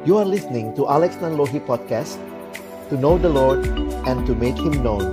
You 0.00 0.16
are 0.16 0.24
listening 0.24 0.72
to 0.80 0.88
Alex 0.88 1.20
Nanlohi 1.20 1.60
Podcast 1.60 2.16
To 2.88 2.96
know 2.96 3.20
the 3.20 3.28
Lord 3.28 3.68
and 4.08 4.24
to 4.24 4.32
make 4.32 4.56
Him 4.56 4.80
known. 4.80 5.04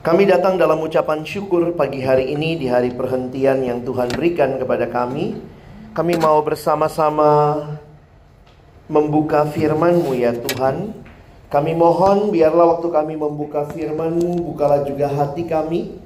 Kami 0.00 0.24
datang 0.24 0.56
dalam 0.56 0.80
ucapan 0.80 1.28
syukur 1.28 1.76
pagi 1.76 2.00
hari 2.00 2.32
ini 2.32 2.56
di 2.56 2.72
hari 2.72 2.88
perhentian 2.96 3.60
yang 3.60 3.84
Tuhan 3.84 4.16
berikan 4.16 4.56
kepada 4.56 4.88
kami. 4.88 5.36
Kami 5.92 6.16
mau 6.16 6.40
bersama-sama 6.40 7.60
membuka 8.88 9.44
firman-Mu 9.44 10.16
ya 10.16 10.32
Tuhan. 10.32 10.96
Kami 11.52 11.76
mohon 11.76 12.32
biarlah 12.32 12.80
waktu 12.80 12.88
kami 12.88 13.20
membuka 13.20 13.68
firman-Mu 13.76 14.40
Bukalah 14.40 14.88
juga 14.88 15.12
hati 15.12 15.44
kami 15.44 16.00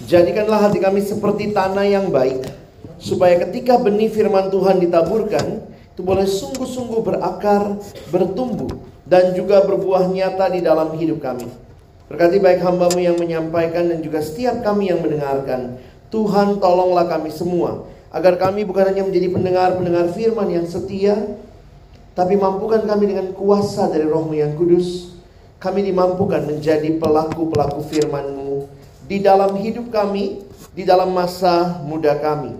Jadikanlah 0.00 0.68
hati 0.68 0.80
kami 0.80 1.04
seperti 1.04 1.52
tanah 1.52 1.84
yang 1.84 2.08
baik, 2.08 2.48
supaya 2.96 3.36
ketika 3.48 3.76
benih 3.76 4.08
firman 4.08 4.48
Tuhan 4.48 4.80
ditaburkan, 4.80 5.68
itu 5.92 6.00
boleh 6.00 6.24
sungguh-sungguh 6.24 7.00
berakar, 7.04 7.76
bertumbuh, 8.08 8.72
dan 9.04 9.36
juga 9.36 9.60
berbuah 9.60 10.08
nyata 10.08 10.48
di 10.48 10.64
dalam 10.64 10.96
hidup 10.96 11.20
kami. 11.20 11.44
Berkati 12.08 12.40
baik 12.40 12.60
hambamu 12.64 13.00
yang 13.00 13.16
menyampaikan 13.20 13.88
dan 13.88 14.00
juga 14.00 14.24
setiap 14.24 14.64
kami 14.64 14.88
yang 14.88 15.00
mendengarkan. 15.04 15.76
Tuhan 16.12 16.60
tolonglah 16.60 17.08
kami 17.08 17.32
semua, 17.32 17.88
agar 18.12 18.36
kami 18.36 18.68
bukan 18.68 18.92
hanya 18.92 19.04
menjadi 19.04 19.32
pendengar-pendengar 19.32 20.12
firman 20.12 20.48
yang 20.52 20.68
setia, 20.68 21.16
tapi 22.12 22.36
mampukan 22.36 22.84
kami 22.84 23.08
dengan 23.08 23.32
kuasa 23.32 23.88
dari 23.88 24.04
rohmu 24.04 24.36
yang 24.36 24.52
kudus, 24.52 25.16
kami 25.56 25.88
dimampukan 25.88 26.44
menjadi 26.44 27.00
pelaku-pelaku 27.00 27.80
firman-Mu 27.88 28.51
di 29.12 29.20
dalam 29.20 29.60
hidup 29.60 29.92
kami, 29.92 30.40
di 30.72 30.88
dalam 30.88 31.12
masa 31.12 31.84
muda 31.84 32.16
kami. 32.16 32.56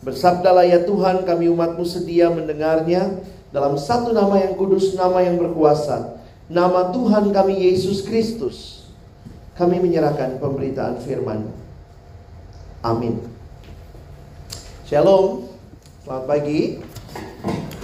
Bersabdalah 0.00 0.64
ya 0.64 0.80
Tuhan 0.88 1.28
kami 1.28 1.52
umatmu 1.52 1.84
sedia 1.84 2.32
mendengarnya 2.32 3.20
dalam 3.52 3.76
satu 3.76 4.16
nama 4.16 4.40
yang 4.40 4.56
kudus, 4.56 4.96
nama 4.96 5.20
yang 5.20 5.36
berkuasa. 5.36 6.16
Nama 6.48 6.88
Tuhan 6.88 7.28
kami 7.36 7.68
Yesus 7.68 8.00
Kristus. 8.00 8.88
Kami 9.60 9.76
menyerahkan 9.76 10.40
pemberitaan 10.40 11.04
firman. 11.04 11.52
Amin. 12.80 13.20
Shalom. 14.88 15.52
Selamat 16.00 16.24
pagi. 16.24 16.80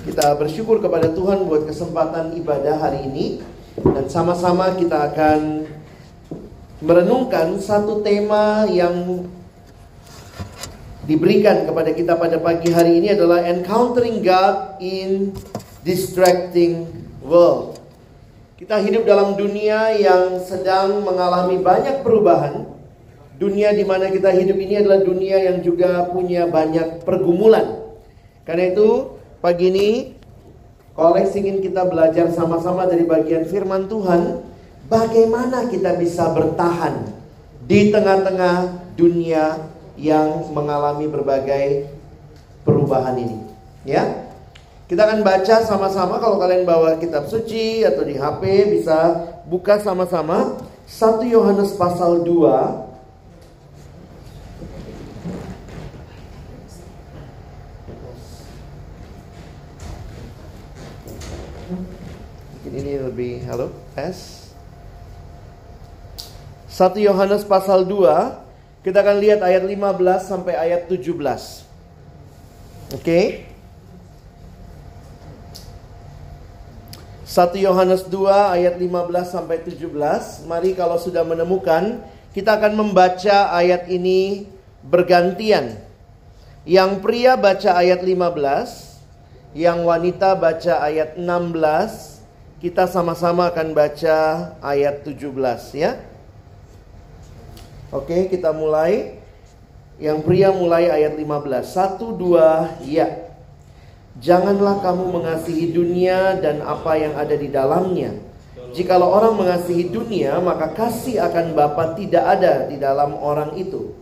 Kita 0.08 0.41
bersyukur 0.41 0.80
kepada 0.80 1.12
Tuhan 1.12 1.44
buat 1.44 1.69
kesempatan 1.69 2.32
ibadah 2.41 2.80
hari 2.80 3.05
ini 3.12 3.44
dan 3.77 4.08
sama-sama 4.08 4.72
kita 4.80 5.12
akan 5.12 5.59
merenungkan 6.81 7.61
satu 7.61 8.00
tema 8.00 8.64
yang 8.73 9.28
diberikan 11.05 11.69
kepada 11.69 11.92
kita 11.92 12.17
pada 12.17 12.41
pagi 12.41 12.72
hari 12.72 13.05
ini 13.05 13.12
adalah 13.12 13.45
encountering 13.45 14.25
God 14.25 14.81
in 14.81 15.37
distracting 15.84 16.89
world. 17.20 17.77
Kita 18.56 18.81
hidup 18.81 19.09
dalam 19.09 19.37
dunia 19.37 19.97
yang 19.97 20.41
sedang 20.41 21.05
mengalami 21.05 21.61
banyak 21.61 22.05
perubahan. 22.05 22.69
Dunia 23.41 23.72
di 23.72 23.89
mana 23.89 24.12
kita 24.12 24.37
hidup 24.37 24.56
ini 24.61 24.84
adalah 24.84 25.00
dunia 25.00 25.41
yang 25.41 25.65
juga 25.65 26.05
punya 26.12 26.44
banyak 26.44 27.09
pergumulan. 27.09 27.89
Karena 28.44 28.69
itu, 28.69 29.17
pagi 29.41 29.72
ini 29.72 29.89
koleksi 30.92 31.41
ingin 31.41 31.65
kita 31.65 31.89
belajar 31.89 32.28
sama-sama 32.37 32.84
dari 32.84 33.09
bagian 33.09 33.48
firman 33.48 33.89
Tuhan 33.89 34.50
Bagaimana 34.91 35.70
kita 35.70 35.94
bisa 36.02 36.34
bertahan 36.34 37.06
di 37.62 37.94
tengah-tengah 37.94 38.91
dunia 38.98 39.70
yang 39.94 40.50
mengalami 40.50 41.06
berbagai 41.06 41.94
perubahan 42.66 43.14
ini? 43.14 43.38
Ya. 43.87 44.26
Kita 44.91 45.06
akan 45.06 45.22
baca 45.22 45.62
sama-sama 45.62 46.19
kalau 46.19 46.42
kalian 46.42 46.66
bawa 46.66 46.98
kitab 46.98 47.31
suci 47.31 47.87
atau 47.87 48.03
di 48.03 48.19
HP 48.19 48.42
bisa 48.75 49.31
buka 49.47 49.78
sama-sama 49.78 50.59
1 50.91 51.22
Yohanes 51.31 51.78
pasal 51.78 52.26
2 52.26 52.91
ini 62.66 62.98
lebih 62.98 63.47
halo 63.47 63.70
S 63.94 64.40
1 66.80 66.96
Yohanes 66.96 67.44
pasal 67.44 67.84
2 67.84 68.41
kita 68.80 69.04
akan 69.04 69.20
lihat 69.20 69.44
ayat 69.44 69.68
15 69.68 70.00
sampai 70.24 70.56
ayat 70.56 70.88
17. 70.88 71.12
Oke. 71.12 73.04
Okay? 73.04 73.24
1 77.28 77.60
Yohanes 77.60 78.08
2 78.08 78.32
ayat 78.32 78.80
15 78.80 78.96
sampai 79.28 79.60
17. 79.60 80.48
Mari 80.48 80.72
kalau 80.72 80.96
sudah 80.96 81.20
menemukan, 81.20 82.00
kita 82.32 82.56
akan 82.56 82.72
membaca 82.72 83.52
ayat 83.52 83.84
ini 83.92 84.48
bergantian. 84.80 85.76
Yang 86.64 87.04
pria 87.04 87.36
baca 87.36 87.76
ayat 87.76 88.00
15, 88.00 89.04
yang 89.52 89.84
wanita 89.84 90.32
baca 90.32 90.80
ayat 90.80 91.20
16, 91.20 92.24
kita 92.64 92.88
sama-sama 92.88 93.52
akan 93.52 93.76
baca 93.76 94.18
ayat 94.64 95.04
17 95.04 95.76
ya. 95.76 96.09
Oke, 97.91 98.31
kita 98.31 98.55
mulai. 98.55 99.19
Yang 99.99 100.19
pria 100.25 100.49
mulai 100.55 100.89
ayat 100.89 101.19
15. 101.19 101.67
Satu, 101.67 102.15
dua, 102.15 102.78
ya. 102.87 103.34
Janganlah 104.23 104.78
kamu 104.78 105.11
mengasihi 105.11 105.75
dunia 105.75 106.39
dan 106.39 106.62
apa 106.62 106.97
yang 106.97 107.19
ada 107.19 107.34
di 107.34 107.51
dalamnya. 107.51 108.15
Jikalau 108.71 109.11
orang 109.11 109.34
mengasihi 109.34 109.91
dunia, 109.91 110.39
maka 110.39 110.71
kasih 110.71 111.19
akan 111.19 111.59
Bapa 111.59 111.99
tidak 111.99 112.23
ada 112.39 112.71
di 112.71 112.78
dalam 112.78 113.19
orang 113.19 113.59
itu. 113.59 113.99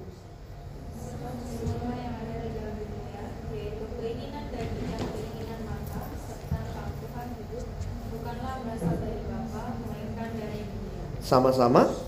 Sama-sama 11.25 12.08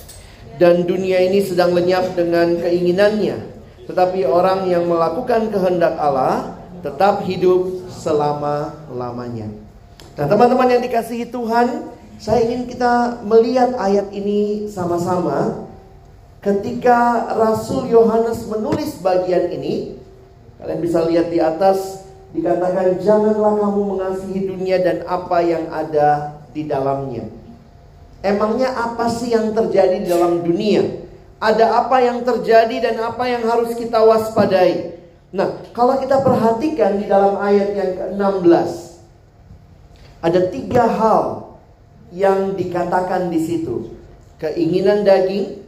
dan 0.61 0.85
dunia 0.85 1.25
ini 1.25 1.41
sedang 1.41 1.73
lenyap 1.73 2.13
dengan 2.13 2.61
keinginannya. 2.61 3.49
Tetapi 3.89 4.29
orang 4.29 4.69
yang 4.69 4.85
melakukan 4.85 5.49
kehendak 5.49 5.97
Allah 5.97 6.61
tetap 6.85 7.25
hidup 7.25 7.89
selama-lamanya. 7.89 9.49
Nah, 10.21 10.27
teman-teman 10.29 10.69
yang 10.69 10.85
dikasihi 10.85 11.33
Tuhan, 11.33 11.97
saya 12.21 12.45
ingin 12.45 12.69
kita 12.69 13.25
melihat 13.25 13.73
ayat 13.81 14.13
ini 14.13 14.69
sama-sama. 14.69 15.65
Ketika 16.45 17.33
Rasul 17.41 17.89
Yohanes 17.89 18.45
menulis 18.45 19.01
bagian 19.01 19.49
ini, 19.49 19.97
kalian 20.61 20.81
bisa 20.85 21.09
lihat 21.09 21.33
di 21.33 21.41
atas 21.41 22.05
dikatakan 22.37 23.01
janganlah 23.01 23.57
kamu 23.65 23.81
mengasihi 23.97 24.41
dunia 24.45 24.77
dan 24.85 25.09
apa 25.09 25.41
yang 25.41 25.73
ada 25.73 26.41
di 26.53 26.69
dalamnya. 26.69 27.40
Emangnya 28.21 28.77
apa 28.77 29.09
sih 29.09 29.33
yang 29.33 29.57
terjadi 29.57 30.05
di 30.05 30.09
dalam 30.09 30.45
dunia? 30.45 30.85
Ada 31.41 31.85
apa 31.87 32.05
yang 32.05 32.21
terjadi 32.21 32.77
dan 32.85 32.97
apa 33.01 33.25
yang 33.25 33.49
harus 33.49 33.73
kita 33.73 33.97
waspadai? 33.97 35.01
Nah, 35.33 35.63
kalau 35.73 35.97
kita 35.97 36.21
perhatikan 36.21 37.01
di 37.01 37.09
dalam 37.09 37.41
ayat 37.41 37.73
yang 37.73 37.93
ke-16 37.97 38.71
ada 40.21 40.41
tiga 40.53 40.85
hal 40.85 41.57
yang 42.13 42.59
dikatakan 42.59 43.33
di 43.33 43.41
situ. 43.41 43.97
Keinginan 44.37 45.07
daging, 45.07 45.65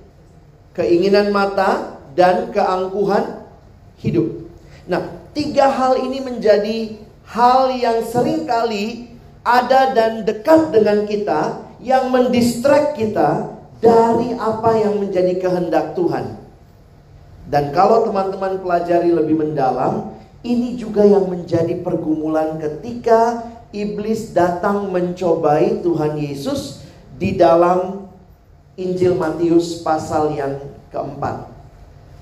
keinginan 0.76 1.32
mata, 1.32 2.00
dan 2.12 2.52
keangkuhan 2.52 3.48
hidup. 3.96 4.44
Nah, 4.84 5.08
tiga 5.32 5.72
hal 5.72 5.96
ini 6.04 6.20
menjadi 6.20 7.00
hal 7.32 7.72
yang 7.72 8.04
sering 8.04 8.44
kali 8.44 9.11
ada 9.42 9.90
dan 9.94 10.22
dekat 10.22 10.70
dengan 10.70 11.06
kita 11.06 11.66
yang 11.82 12.14
mendistract 12.14 12.94
kita 12.94 13.50
dari 13.82 14.38
apa 14.38 14.78
yang 14.78 15.02
menjadi 15.02 15.42
kehendak 15.42 15.98
Tuhan. 15.98 16.38
Dan 17.50 17.74
kalau 17.74 18.06
teman-teman 18.06 18.62
pelajari 18.62 19.10
lebih 19.10 19.42
mendalam, 19.42 20.14
ini 20.46 20.78
juga 20.78 21.02
yang 21.02 21.26
menjadi 21.26 21.74
pergumulan 21.82 22.58
ketika 22.62 23.50
iblis 23.74 24.30
datang 24.30 24.90
mencobai 24.94 25.82
Tuhan 25.82 26.18
Yesus 26.22 26.86
di 27.18 27.34
dalam 27.34 28.06
Injil 28.78 29.18
Matius 29.18 29.82
pasal 29.82 30.38
yang 30.38 30.62
keempat. 30.94 31.50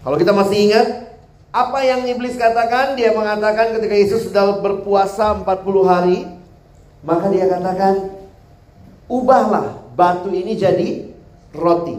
Kalau 0.00 0.16
kita 0.16 0.32
masih 0.32 0.72
ingat, 0.72 0.88
apa 1.52 1.78
yang 1.84 2.08
iblis 2.08 2.40
katakan? 2.40 2.96
Dia 2.96 3.12
mengatakan 3.12 3.76
ketika 3.76 3.94
Yesus 3.94 4.32
sedang 4.32 4.64
berpuasa 4.64 5.36
40 5.44 5.84
hari, 5.84 6.18
maka 7.00 7.32
dia 7.32 7.48
katakan, 7.48 8.12
ubahlah 9.08 9.80
batu 9.96 10.28
ini 10.32 10.56
jadi 10.56 11.10
roti. 11.56 11.96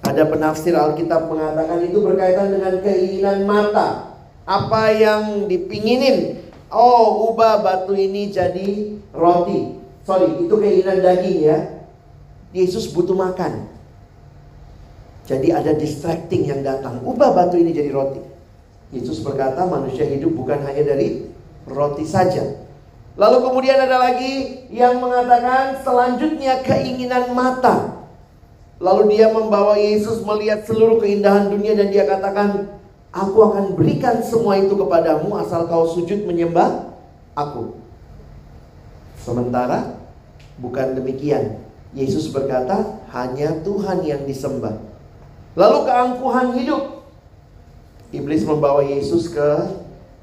Ada 0.00 0.24
penafsir 0.28 0.72
Alkitab 0.72 1.28
mengatakan 1.28 1.84
itu 1.84 1.98
berkaitan 2.00 2.56
dengan 2.56 2.80
keinginan 2.80 3.44
mata. 3.44 4.08
apa 4.50 4.90
yang 4.90 5.46
dipinginin. 5.46 6.42
Oh, 6.74 7.30
ubah 7.30 7.62
batu 7.62 7.94
ini 7.94 8.34
jadi 8.34 8.98
roti. 9.14 9.78
Sorry, 10.02 10.42
itu 10.42 10.54
keinginan 10.58 10.98
daging 10.98 11.38
ya. 11.46 11.58
Yesus 12.50 12.90
butuh 12.90 13.14
makan. 13.14 13.70
Jadi 15.30 15.54
ada 15.54 15.70
distracting 15.70 16.50
yang 16.50 16.66
datang. 16.66 16.98
Ubah 17.06 17.30
batu 17.30 17.54
ini 17.54 17.70
jadi 17.70 17.94
roti. 17.94 18.18
Yesus 18.90 19.22
berkata 19.22 19.62
manusia 19.70 20.02
hidup 20.02 20.34
bukan 20.34 20.66
hanya 20.66 20.82
dari 20.82 21.30
roti 21.70 22.02
saja. 22.02 22.42
Lalu 23.18 23.38
kemudian 23.42 23.78
ada 23.78 23.98
lagi 23.98 24.66
yang 24.70 25.02
mengatakan 25.02 25.82
selanjutnya 25.82 26.62
keinginan 26.62 27.34
mata. 27.34 28.06
Lalu 28.80 29.18
dia 29.18 29.28
membawa 29.28 29.76
Yesus 29.76 30.24
melihat 30.24 30.64
seluruh 30.64 31.02
keindahan 31.02 31.52
dunia 31.52 31.76
dan 31.76 31.92
dia 31.92 32.08
katakan, 32.08 32.80
Aku 33.10 33.42
akan 33.42 33.74
berikan 33.74 34.22
semua 34.22 34.54
itu 34.54 34.70
kepadamu 34.78 35.34
asal 35.34 35.66
kau 35.66 35.82
sujud 35.90 36.22
menyembah 36.30 36.94
aku. 37.34 37.74
Sementara 39.18 39.98
bukan 40.62 40.94
demikian. 40.94 41.58
Yesus 41.90 42.30
berkata, 42.30 43.02
hanya 43.10 43.58
Tuhan 43.66 44.06
yang 44.06 44.22
disembah. 44.22 44.78
Lalu 45.58 45.78
keangkuhan 45.90 46.54
hidup. 46.54 47.02
Iblis 48.14 48.46
membawa 48.46 48.86
Yesus 48.86 49.26
ke 49.26 49.50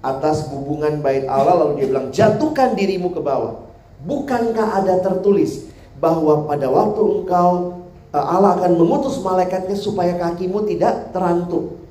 atas 0.02 0.48
hubungan 0.54 1.02
bait 1.02 1.26
Allah 1.26 1.66
lalu 1.66 1.84
dia 1.84 1.88
bilang, 1.90 2.08
"Jatuhkan 2.14 2.78
dirimu 2.78 3.12
ke 3.12 3.22
bawah." 3.22 3.68
Bukankah 4.06 4.84
ada 4.84 5.02
tertulis 5.02 5.68
bahwa 5.98 6.46
pada 6.46 6.70
waktu 6.70 7.02
engkau 7.02 7.82
eh, 8.14 8.22
Allah 8.22 8.62
akan 8.62 8.78
mengutus 8.78 9.18
malaikatnya 9.22 9.74
supaya 9.74 10.14
kakimu 10.16 10.66
tidak 10.70 11.10
terantuk. 11.12 11.82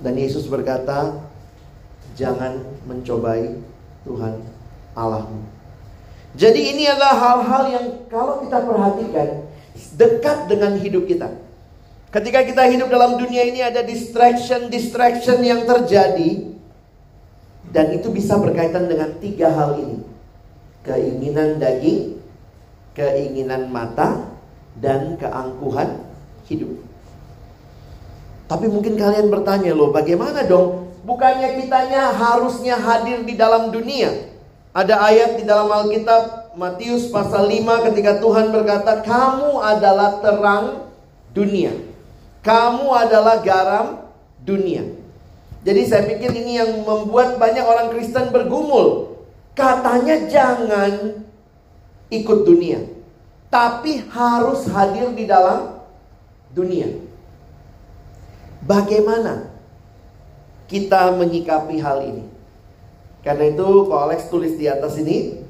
Dan 0.00 0.20
Yesus 0.20 0.44
berkata, 0.50 1.16
jangan 2.18 2.62
mencobai 2.84 3.56
Tuhan 4.04 4.40
Allahmu. 4.94 5.40
Jadi 6.34 6.74
ini 6.74 6.84
adalah 6.90 7.14
hal-hal 7.14 7.62
yang 7.70 7.86
kalau 8.10 8.42
kita 8.42 8.58
perhatikan 8.66 9.46
dekat 9.94 10.50
dengan 10.50 10.74
hidup 10.78 11.06
kita. 11.06 11.30
Ketika 12.10 12.46
kita 12.46 12.62
hidup 12.70 12.90
dalam 12.90 13.18
dunia 13.18 13.42
ini 13.42 13.62
ada 13.62 13.82
distraction-distraction 13.82 15.42
yang 15.42 15.66
terjadi 15.66 16.53
dan 17.74 17.90
itu 17.90 18.06
bisa 18.14 18.38
berkaitan 18.38 18.86
dengan 18.86 19.18
tiga 19.18 19.50
hal 19.50 19.82
ini. 19.82 19.98
Keinginan 20.86 21.58
daging, 21.58 22.22
keinginan 22.94 23.66
mata, 23.74 24.30
dan 24.78 25.18
keangkuhan 25.18 25.98
hidup. 26.46 26.70
Tapi 28.46 28.70
mungkin 28.70 28.94
kalian 28.94 29.26
bertanya 29.26 29.74
loh, 29.74 29.90
bagaimana 29.90 30.46
dong? 30.46 30.94
Bukannya 31.02 31.58
kitanya 31.58 32.14
harusnya 32.14 32.78
hadir 32.78 33.26
di 33.26 33.34
dalam 33.34 33.74
dunia. 33.74 34.30
Ada 34.70 34.94
ayat 35.10 35.30
di 35.36 35.44
dalam 35.44 35.66
Alkitab 35.66 36.54
Matius 36.54 37.10
pasal 37.10 37.50
5 37.50 37.90
ketika 37.90 38.22
Tuhan 38.22 38.54
berkata, 38.54 39.02
"Kamu 39.02 39.58
adalah 39.58 40.22
terang 40.22 40.86
dunia. 41.34 41.74
Kamu 42.40 42.86
adalah 42.94 43.42
garam 43.42 44.06
dunia." 44.40 45.03
Jadi 45.64 45.82
saya 45.88 46.04
pikir 46.04 46.30
ini 46.30 46.60
yang 46.60 46.84
membuat 46.84 47.40
banyak 47.40 47.64
orang 47.64 47.88
Kristen 47.90 48.28
bergumul. 48.28 49.16
Katanya 49.56 50.28
jangan 50.28 51.24
ikut 52.12 52.38
dunia, 52.44 52.84
tapi 53.48 54.02
harus 54.12 54.68
hadir 54.68 55.14
di 55.16 55.24
dalam 55.24 55.80
dunia. 56.52 56.90
Bagaimana 58.60 59.48
kita 60.68 61.16
menyikapi 61.16 61.80
hal 61.80 62.02
ini? 62.02 62.24
Karena 63.24 63.48
itu 63.48 63.88
Pak 63.88 64.00
Alex 64.04 64.20
tulis 64.28 64.52
di 64.60 64.68
atas 64.68 65.00
ini 65.00 65.44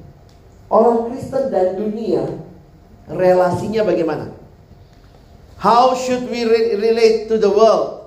Orang 0.75 1.13
Kristen 1.13 1.53
dan 1.53 1.77
dunia 1.77 2.25
relasinya 3.07 3.85
bagaimana? 3.85 4.33
How 5.61 5.95
should 5.97 6.29
we 6.29 6.45
relate 6.77 7.29
to 7.29 7.39
the 7.39 7.49
world? 7.49 8.04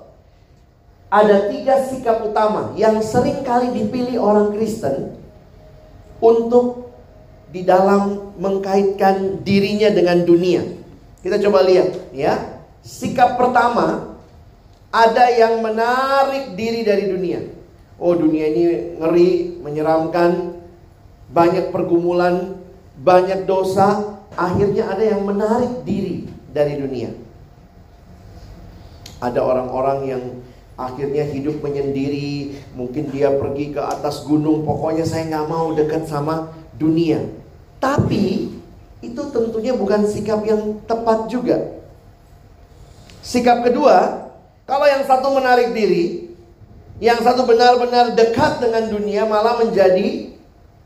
Ada 1.08 1.48
tiga 1.48 1.88
sikap 1.88 2.20
utama 2.20 2.76
yang 2.76 3.00
sering 3.00 3.40
kali 3.40 3.72
dipilih 3.72 4.20
orang 4.20 4.52
Kristen 4.52 5.16
untuk 6.20 6.92
di 7.48 7.64
dalam 7.64 8.36
mengkaitkan 8.36 9.40
dirinya 9.40 9.88
dengan 9.88 10.28
dunia. 10.28 10.68
Kita 11.24 11.40
coba 11.48 11.64
lihat 11.64 12.12
ya. 12.12 12.60
Sikap 12.84 13.40
pertama 13.40 14.16
ada 14.92 15.32
yang 15.32 15.64
menarik 15.64 16.52
diri 16.56 16.84
dari 16.84 17.08
dunia. 17.08 17.40
Oh 17.98 18.14
dunia 18.14 18.44
ini 18.52 18.62
ngeri, 19.00 19.58
menyeramkan, 19.64 20.60
banyak 21.32 21.74
pergumulan, 21.74 22.60
banyak 23.00 23.48
dosa, 23.48 24.20
akhirnya 24.38 24.86
ada 24.92 25.04
yang 25.04 25.26
menarik 25.26 25.82
diri 25.82 26.30
dari 26.52 26.78
dunia. 26.78 27.10
Ada 29.18 29.42
orang-orang 29.42 29.98
yang 30.06 30.22
akhirnya 30.78 31.26
hidup 31.26 31.58
menyendiri, 31.58 32.54
mungkin 32.78 33.10
dia 33.10 33.34
pergi 33.34 33.74
ke 33.74 33.82
atas 33.82 34.22
gunung, 34.22 34.62
pokoknya 34.62 35.02
saya 35.02 35.26
nggak 35.26 35.48
mau 35.50 35.74
dekat 35.74 36.06
sama 36.06 36.54
dunia. 36.78 37.26
Tapi 37.82 38.54
itu 39.02 39.22
tentunya 39.34 39.74
bukan 39.74 40.06
sikap 40.06 40.46
yang 40.46 40.78
tepat 40.86 41.26
juga. 41.26 41.82
Sikap 43.26 43.66
kedua, 43.66 44.30
kalau 44.64 44.86
yang 44.86 45.02
satu 45.02 45.34
menarik 45.34 45.74
diri, 45.74 46.30
yang 47.02 47.18
satu 47.22 47.42
benar-benar 47.42 48.14
dekat 48.14 48.62
dengan 48.62 48.86
dunia 48.90 49.26
malah 49.26 49.58
menjadi 49.58 50.34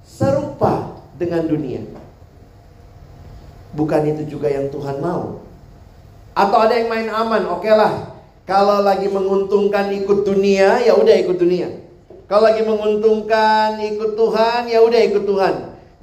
serupa 0.05 0.97
dengan 1.21 1.45
dunia. 1.49 1.85
Bukan 3.73 4.03
itu 4.09 4.37
juga 4.37 4.53
yang 4.53 4.69
Tuhan 4.69 5.01
mau. 5.01 5.41
Atau 6.33 6.59
ada 6.61 6.77
yang 6.77 6.89
main 6.93 7.09
aman, 7.09 7.49
oke 7.49 7.65
okay 7.65 7.73
lah. 7.73 8.12
Kalau 8.53 8.85
lagi 8.85 9.09
menguntungkan 9.09 9.89
ikut 9.97 10.29
dunia, 10.29 10.85
ya 10.85 10.93
udah 10.93 11.17
ikut 11.25 11.41
dunia. 11.41 11.73
Kalau 12.29 12.53
lagi 12.53 12.61
menguntungkan 12.61 13.81
ikut 13.81 14.13
Tuhan, 14.13 14.69
ya 14.69 14.85
udah 14.85 15.01
ikut 15.09 15.25
Tuhan. 15.25 15.55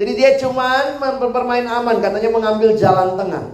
Jadi 0.01 0.12
dia 0.18 0.34
cuman 0.42 0.98
bermain 1.30 1.69
aman, 1.69 2.01
katanya 2.01 2.34
mengambil 2.34 2.74
jalan 2.74 3.13
tengah. 3.13 3.54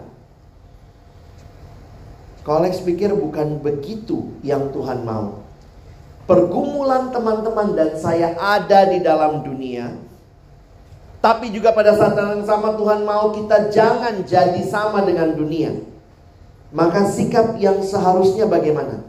Kolex 2.47 2.79
pikir 2.87 3.11
bukan 3.11 3.59
begitu 3.59 4.31
yang 4.47 4.71
Tuhan 4.71 5.03
mau. 5.03 5.43
Pergumulan 6.23 7.11
teman-teman 7.11 7.75
dan 7.75 7.99
saya 7.99 8.31
ada 8.39 8.87
di 8.87 9.03
dalam 9.03 9.43
dunia. 9.43 9.91
Tapi 11.19 11.51
juga 11.51 11.75
pada 11.75 11.99
saat 11.99 12.15
yang 12.15 12.47
sama 12.47 12.79
Tuhan 12.79 13.03
mau 13.03 13.35
kita 13.35 13.67
jangan 13.75 14.23
jadi 14.23 14.63
sama 14.63 15.03
dengan 15.03 15.35
dunia. 15.35 15.94
Maka 16.75 17.07
sikap 17.07 17.55
yang 17.55 17.79
seharusnya 17.79 18.51
bagaimana? 18.51 18.99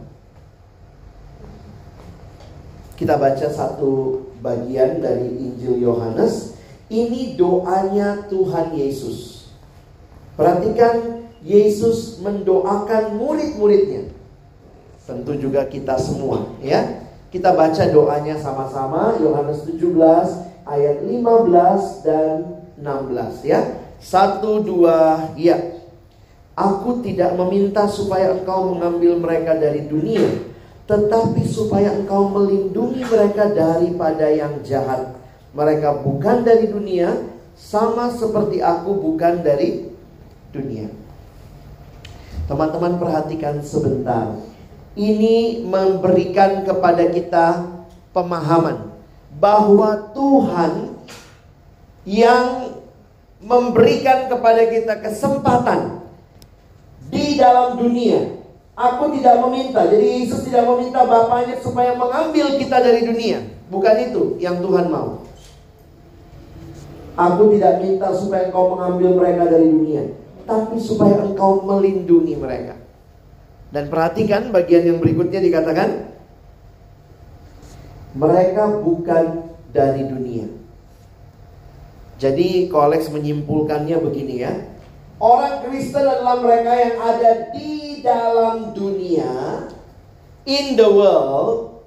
Kita 2.94 3.18
baca 3.18 3.50
satu 3.50 4.23
bagian 4.38 5.02
dari 5.02 5.35
Injil 5.35 5.82
Yohanes. 5.82 6.54
Ini 6.87 7.35
doanya 7.35 8.30
Tuhan 8.30 8.70
Yesus. 8.70 9.50
Perhatikan 10.38 11.26
Yesus 11.42 12.23
mendoakan 12.23 13.18
murid-muridnya. 13.18 14.14
Tentu 15.02 15.35
juga 15.35 15.66
kita 15.66 15.99
semua, 15.99 16.46
ya. 16.62 17.02
Kita 17.35 17.50
baca 17.50 17.82
doanya 17.90 18.38
sama-sama 18.38 19.18
Yohanes 19.18 19.66
17 19.66 19.82
ayat 20.62 21.02
15 21.02 22.06
dan 22.06 22.62
16 22.78 23.42
ya. 23.42 23.61
Satu 23.99 24.62
dua 24.62 25.30
ya. 25.35 25.75
Aku 26.56 27.04
tidak 27.04 27.36
meminta 27.36 27.84
supaya 27.84 28.32
engkau 28.32 28.72
mengambil 28.72 29.20
mereka 29.20 29.60
dari 29.60 29.84
dunia, 29.84 30.25
tetapi 30.88 31.44
supaya 31.44 31.92
engkau 31.92 32.32
melindungi 32.32 33.04
mereka 33.04 33.52
daripada 33.52 34.25
yang 34.32 34.64
jahat. 34.64 35.20
Mereka 35.52 36.00
bukan 36.00 36.48
dari 36.48 36.72
dunia, 36.72 37.12
sama 37.52 38.08
seperti 38.08 38.64
aku 38.64 38.96
bukan 38.96 39.44
dari 39.44 39.84
dunia. 40.48 40.88
Teman-teman 42.48 42.96
perhatikan 43.04 43.60
sebentar. 43.60 44.40
Ini 44.96 45.60
memberikan 45.60 46.64
kepada 46.64 47.04
kita 47.12 47.68
pemahaman 48.16 48.96
bahwa 49.36 50.08
Tuhan 50.16 50.96
yang 52.08 52.72
memberikan 53.44 54.32
kepada 54.32 54.64
kita 54.72 55.04
kesempatan 55.04 56.05
di 57.10 57.38
dalam 57.38 57.78
dunia. 57.78 58.38
Aku 58.76 59.08
tidak 59.16 59.40
meminta, 59.40 59.88
jadi 59.88 60.04
Yesus 60.20 60.44
tidak 60.44 60.68
meminta 60.68 61.00
Bapaknya 61.08 61.56
supaya 61.64 61.96
mengambil 61.96 62.60
kita 62.60 62.76
dari 62.84 63.08
dunia. 63.08 63.40
Bukan 63.72 63.96
itu 64.12 64.22
yang 64.36 64.60
Tuhan 64.60 64.92
mau. 64.92 65.25
Aku 67.16 67.48
tidak 67.56 67.80
minta 67.80 68.12
supaya 68.12 68.52
engkau 68.52 68.76
mengambil 68.76 69.16
mereka 69.16 69.48
dari 69.48 69.72
dunia 69.72 70.04
tapi 70.46 70.78
supaya 70.78 71.26
engkau 71.26 71.60
melindungi 71.66 72.38
mereka. 72.38 72.78
Dan 73.75 73.90
perhatikan 73.90 74.54
bagian 74.54 74.86
yang 74.86 74.98
berikutnya 75.02 75.42
dikatakan 75.42 76.14
Mereka 78.16 78.80
bukan 78.80 79.52
dari 79.76 80.08
dunia. 80.08 80.48
Jadi 82.16 82.64
Kolex 82.72 83.12
menyimpulkannya 83.12 83.92
begini 84.00 84.40
ya. 84.40 84.56
Orang 85.16 85.64
Kristen 85.64 86.04
adalah 86.04 86.44
mereka 86.44 86.73
yang 86.76 86.96
ada 87.00 87.32
di 87.56 88.04
dalam 88.04 88.76
dunia, 88.76 89.64
in 90.44 90.76
the 90.76 90.85
world, 90.85 91.80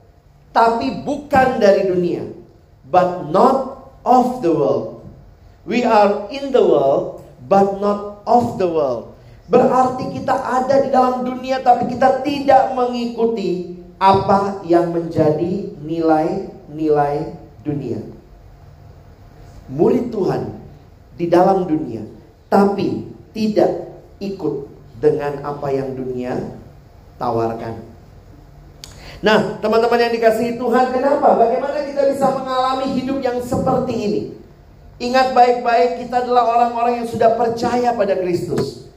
tapi 0.50 1.06
bukan 1.06 1.62
dari 1.62 1.94
dunia, 1.94 2.26
but 2.90 3.30
not 3.30 3.86
of 4.02 4.42
the 4.42 4.50
world. 4.50 5.06
We 5.70 5.86
are 5.86 6.26
in 6.34 6.50
the 6.50 6.66
world, 6.66 7.22
but 7.46 7.78
not 7.78 8.26
of 8.26 8.58
the 8.58 8.66
world. 8.66 9.14
Berarti 9.46 10.10
kita 10.10 10.34
ada 10.34 10.82
di 10.82 10.90
dalam 10.90 11.22
dunia, 11.22 11.62
tapi 11.62 11.86
kita 11.94 12.26
tidak 12.26 12.74
mengikuti 12.74 13.78
apa 14.02 14.66
yang 14.66 14.90
menjadi 14.90 15.70
nilai-nilai 15.86 17.38
dunia. 17.62 18.02
Murid 19.70 20.10
Tuhan 20.10 20.50
di 21.14 21.30
dalam 21.30 21.70
dunia, 21.70 22.02
tapi 22.50 23.09
tidak 23.40 23.72
ikut 24.20 24.68
dengan 25.00 25.40
apa 25.48 25.72
yang 25.72 25.96
dunia 25.96 26.36
tawarkan. 27.16 27.80
Nah, 29.24 29.64
teman-teman 29.64 30.00
yang 30.00 30.14
dikasihi 30.16 30.60
Tuhan, 30.60 30.92
kenapa? 30.92 31.40
Bagaimana 31.40 31.88
kita 31.88 32.04
bisa 32.12 32.28
mengalami 32.36 33.00
hidup 33.00 33.24
yang 33.24 33.40
seperti 33.40 33.94
ini? 33.96 34.22
Ingat 35.00 35.32
baik-baik, 35.32 36.04
kita 36.04 36.28
adalah 36.28 36.44
orang-orang 36.52 37.04
yang 37.04 37.08
sudah 37.08 37.40
percaya 37.40 37.96
pada 37.96 38.20
Kristus. 38.20 38.92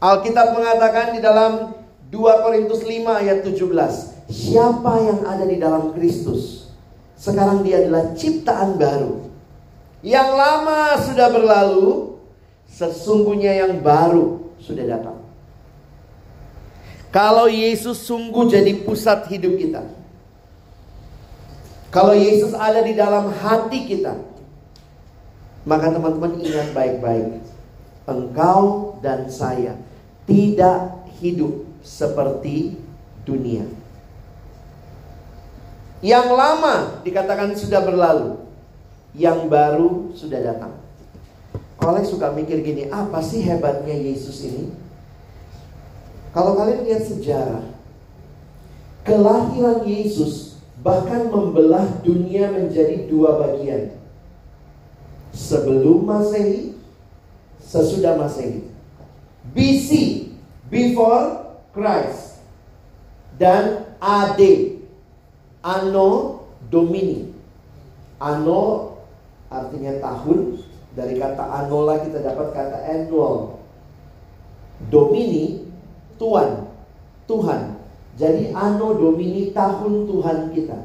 Alkitab 0.00 0.56
mengatakan 0.56 1.12
di 1.12 1.20
dalam 1.20 1.76
2 2.08 2.44
Korintus 2.44 2.80
5 2.84 3.20
ayat 3.20 3.44
17, 3.44 4.32
siapa 4.32 4.92
yang 5.04 5.20
ada 5.28 5.44
di 5.44 5.56
dalam 5.60 5.92
Kristus? 5.92 6.72
Sekarang 7.16 7.60
dia 7.60 7.84
adalah 7.84 8.16
ciptaan 8.16 8.80
baru. 8.80 9.28
Yang 10.00 10.28
lama 10.32 10.80
sudah 11.00 11.28
berlalu, 11.32 12.11
Sesungguhnya 12.82 13.54
yang 13.62 13.78
baru 13.78 14.50
sudah 14.58 14.82
datang. 14.82 15.22
Kalau 17.14 17.46
Yesus 17.46 18.02
sungguh 18.02 18.50
jadi 18.50 18.82
pusat 18.82 19.30
hidup 19.30 19.54
kita. 19.54 19.86
Kalau 21.94 22.16
Yesus 22.16 22.50
ada 22.58 22.82
di 22.82 22.98
dalam 22.98 23.30
hati 23.30 23.86
kita. 23.86 24.18
Maka 25.62 25.94
teman-teman 25.94 26.42
ingat 26.42 26.74
baik-baik. 26.74 27.38
Engkau 28.02 28.98
dan 28.98 29.30
saya 29.30 29.78
tidak 30.26 31.06
hidup 31.22 31.62
seperti 31.86 32.82
dunia. 33.22 33.62
Yang 36.02 36.26
lama 36.34 36.98
dikatakan 37.06 37.54
sudah 37.54 37.78
berlalu. 37.78 38.42
Yang 39.14 39.38
baru 39.46 39.90
sudah 40.18 40.40
datang. 40.42 40.81
Kalian 41.82 42.06
suka 42.06 42.30
mikir 42.30 42.62
gini, 42.62 42.86
apa 42.94 43.18
sih 43.18 43.42
hebatnya 43.42 43.90
Yesus 43.90 44.46
ini? 44.46 44.70
Kalau 46.30 46.54
kalian 46.54 46.86
lihat 46.86 47.02
sejarah, 47.10 47.66
kelahiran 49.02 49.82
Yesus 49.82 50.62
bahkan 50.78 51.26
membelah 51.26 51.84
dunia 52.06 52.54
menjadi 52.54 53.10
dua 53.10 53.34
bagian. 53.34 53.98
Sebelum 55.34 56.06
Masehi, 56.06 56.78
sesudah 57.58 58.14
Masehi. 58.14 58.62
BC, 59.50 59.90
before 60.70 61.50
Christ. 61.74 62.38
Dan 63.42 63.90
AD, 63.98 64.38
Anno 65.66 66.46
Domini. 66.70 67.26
Anno 68.22 68.94
artinya 69.50 69.98
tahun, 69.98 70.62
dari 70.92 71.16
kata 71.16 71.40
anola 71.64 72.04
kita 72.04 72.20
dapat 72.20 72.52
kata 72.52 72.78
annual. 72.84 73.56
Domini, 74.92 75.64
Tuhan. 76.20 76.68
Tuhan. 77.24 77.60
Jadi 78.12 78.52
anno 78.52 78.92
domini 78.92 79.56
tahun 79.56 80.04
Tuhan 80.04 80.52
kita. 80.52 80.78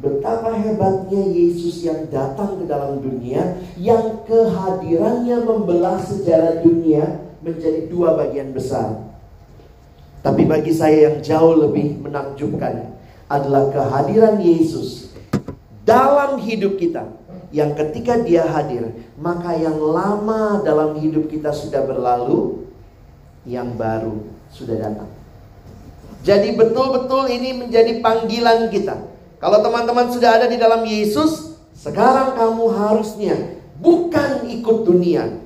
Betapa 0.00 0.56
hebatnya 0.56 1.26
Yesus 1.28 1.84
yang 1.84 2.08
datang 2.08 2.56
ke 2.56 2.64
dalam 2.64 3.04
dunia 3.04 3.60
Yang 3.76 4.24
kehadirannya 4.24 5.44
membelah 5.44 6.00
sejarah 6.00 6.64
dunia 6.64 7.20
Menjadi 7.44 7.84
dua 7.92 8.16
bagian 8.16 8.56
besar 8.56 8.96
Tapi 10.24 10.48
bagi 10.48 10.72
saya 10.72 11.12
yang 11.12 11.20
jauh 11.20 11.52
lebih 11.52 12.00
menakjubkan 12.00 12.96
Adalah 13.28 13.68
kehadiran 13.76 14.40
Yesus 14.40 15.12
Dalam 15.84 16.40
hidup 16.40 16.80
kita 16.80 17.04
yang 17.50 17.74
ketika 17.74 18.22
dia 18.22 18.46
hadir, 18.46 18.94
maka 19.18 19.58
yang 19.58 19.78
lama 19.78 20.62
dalam 20.62 20.94
hidup 20.98 21.26
kita 21.26 21.50
sudah 21.50 21.82
berlalu, 21.82 22.66
yang 23.42 23.74
baru 23.74 24.22
sudah 24.54 24.78
datang. 24.78 25.10
Jadi 26.22 26.54
betul-betul 26.54 27.26
ini 27.32 27.66
menjadi 27.66 27.98
panggilan 27.98 28.70
kita. 28.70 29.02
Kalau 29.40 29.64
teman-teman 29.64 30.12
sudah 30.12 30.36
ada 30.36 30.46
di 30.46 30.60
dalam 30.60 30.84
Yesus, 30.84 31.56
sekarang 31.72 32.36
kamu 32.36 32.64
harusnya 32.76 33.36
bukan 33.80 34.46
ikut 34.46 34.84
dunia. 34.84 35.40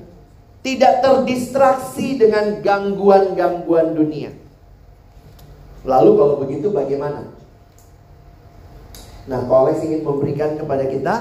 Tidak 0.61 0.93
terdistraksi 0.99 2.17
dengan 2.19 2.59
gangguan-gangguan 2.59 3.95
dunia. 3.95 4.33
Lalu 5.85 6.11
kalau 6.17 6.35
begitu 6.41 6.73
bagaimana? 6.73 7.29
Nah, 9.25 9.41
Kolex 9.45 9.81
ingin 9.85 10.01
memberikan 10.01 10.57
kepada 10.57 10.85
kita 10.89 11.13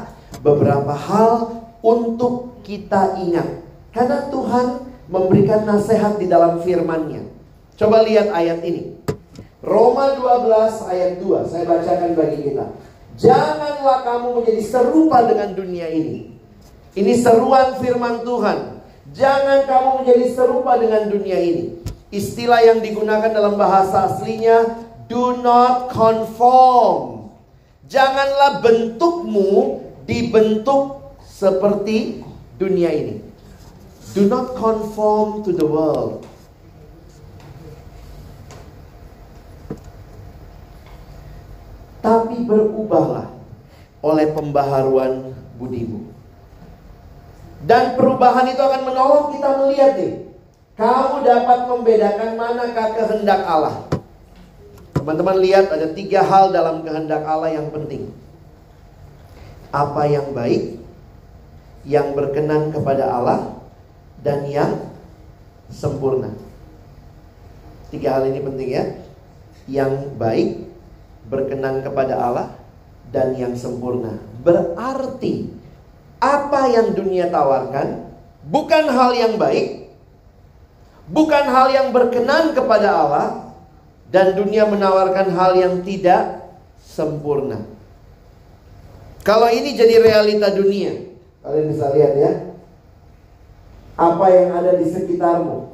beberapa 0.44 0.92
hal 0.92 1.64
untuk 1.80 2.60
kita 2.60 3.16
ingat. 3.24 3.64
Karena 3.96 4.28
Tuhan 4.28 4.66
memberikan 5.08 5.64
nasihat 5.64 6.20
di 6.20 6.28
dalam 6.28 6.60
firman-Nya. 6.60 7.24
Coba 7.80 8.04
lihat 8.04 8.30
ayat 8.30 8.60
ini. 8.60 9.00
Roma 9.64 10.12
12 10.20 10.92
ayat 10.92 11.12
2. 11.24 11.48
Saya 11.48 11.64
bacakan 11.64 12.12
bagi 12.12 12.38
kita. 12.52 12.68
Janganlah 13.16 14.04
kamu 14.04 14.26
menjadi 14.42 14.62
serupa 14.62 15.24
dengan 15.24 15.56
dunia 15.56 15.88
ini. 15.88 16.36
Ini 16.94 17.12
seruan 17.18 17.80
firman 17.80 18.22
Tuhan. 18.22 18.84
Jangan 19.14 19.66
kamu 19.66 19.90
menjadi 20.02 20.26
serupa 20.30 20.76
dengan 20.76 21.08
dunia 21.08 21.38
ini. 21.40 21.80
Istilah 22.14 22.62
yang 22.62 22.78
digunakan 22.78 23.30
dalam 23.30 23.58
bahasa 23.58 24.10
aslinya 24.10 24.78
do 25.10 25.38
not 25.42 25.90
conform. 25.90 27.30
Janganlah 27.90 28.62
bentukmu 28.62 29.82
dibentuk 30.04 31.16
seperti 31.24 32.24
dunia 32.60 32.92
ini. 32.92 33.16
Do 34.14 34.30
not 34.30 34.54
conform 34.54 35.42
to 35.42 35.50
the 35.50 35.66
world. 35.66 36.22
Tapi 42.04 42.44
berubahlah 42.44 43.32
oleh 44.04 44.28
pembaharuan 44.36 45.32
budimu. 45.56 46.12
Dan 47.64 47.96
perubahan 47.96 48.44
itu 48.52 48.60
akan 48.60 48.82
menolong 48.84 49.32
kita 49.32 49.50
melihat 49.56 49.92
nih. 49.96 50.14
Kamu 50.76 51.24
dapat 51.24 51.58
membedakan 51.64 52.30
manakah 52.36 52.88
kehendak 52.92 53.40
Allah. 53.48 53.88
Teman-teman 54.92 55.40
lihat 55.40 55.72
ada 55.72 55.96
tiga 55.96 56.20
hal 56.20 56.52
dalam 56.52 56.84
kehendak 56.84 57.24
Allah 57.24 57.56
yang 57.56 57.72
penting 57.72 58.12
apa 59.74 60.06
yang 60.06 60.30
baik, 60.30 60.78
yang 61.82 62.14
berkenan 62.14 62.70
kepada 62.70 63.10
Allah, 63.10 63.58
dan 64.22 64.46
yang 64.46 64.94
sempurna. 65.66 66.30
Tiga 67.90 68.14
hal 68.18 68.30
ini 68.30 68.38
penting 68.38 68.68
ya. 68.70 68.84
Yang 69.66 70.14
baik, 70.14 70.70
berkenan 71.26 71.82
kepada 71.82 72.14
Allah, 72.14 72.54
dan 73.10 73.34
yang 73.34 73.58
sempurna. 73.58 74.22
Berarti 74.46 75.50
apa 76.22 76.70
yang 76.70 76.94
dunia 76.94 77.28
tawarkan 77.28 78.06
bukan 78.46 78.84
hal 78.88 79.10
yang 79.16 79.34
baik, 79.40 79.90
bukan 81.10 81.44
hal 81.50 81.68
yang 81.74 81.88
berkenan 81.90 82.54
kepada 82.54 82.88
Allah, 82.94 83.26
dan 84.14 84.38
dunia 84.38 84.70
menawarkan 84.70 85.34
hal 85.34 85.58
yang 85.58 85.74
tidak 85.82 86.44
sempurna. 86.78 87.73
Kalau 89.24 89.48
ini 89.48 89.72
jadi 89.72 90.04
realita 90.04 90.52
dunia, 90.52 90.92
kalian 91.40 91.72
bisa 91.72 91.88
lihat 91.96 92.12
ya. 92.12 92.32
Apa 93.96 94.26
yang 94.28 94.52
ada 94.52 94.76
di 94.76 94.84
sekitarmu. 94.84 95.72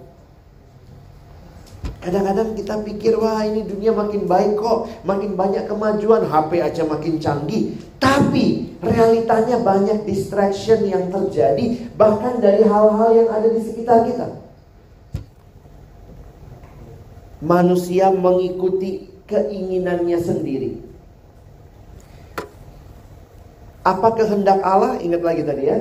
Kadang-kadang 2.00 2.54
kita 2.54 2.80
pikir, 2.86 3.18
wah 3.18 3.42
ini 3.42 3.66
dunia 3.66 3.90
makin 3.90 4.24
baik 4.24 4.54
kok, 4.56 4.88
makin 5.02 5.34
banyak 5.34 5.66
kemajuan, 5.66 6.30
HP 6.30 6.50
aja 6.62 6.82
makin 6.86 7.18
canggih. 7.18 7.76
Tapi 7.98 8.78
realitanya 8.80 9.60
banyak 9.60 10.06
distraction 10.06 10.86
yang 10.86 11.10
terjadi, 11.10 11.90
bahkan 11.98 12.38
dari 12.38 12.64
hal-hal 12.64 13.10
yang 13.12 13.28
ada 13.34 13.50
di 13.50 13.60
sekitar 13.60 14.06
kita. 14.08 14.30
Manusia 17.42 18.14
mengikuti 18.14 19.10
keinginannya 19.26 20.18
sendiri. 20.22 20.89
Apa 23.80 24.12
kehendak 24.12 24.60
Allah? 24.60 25.00
Ingat 25.00 25.22
lagi 25.24 25.42
tadi 25.44 25.64
ya. 25.64 25.78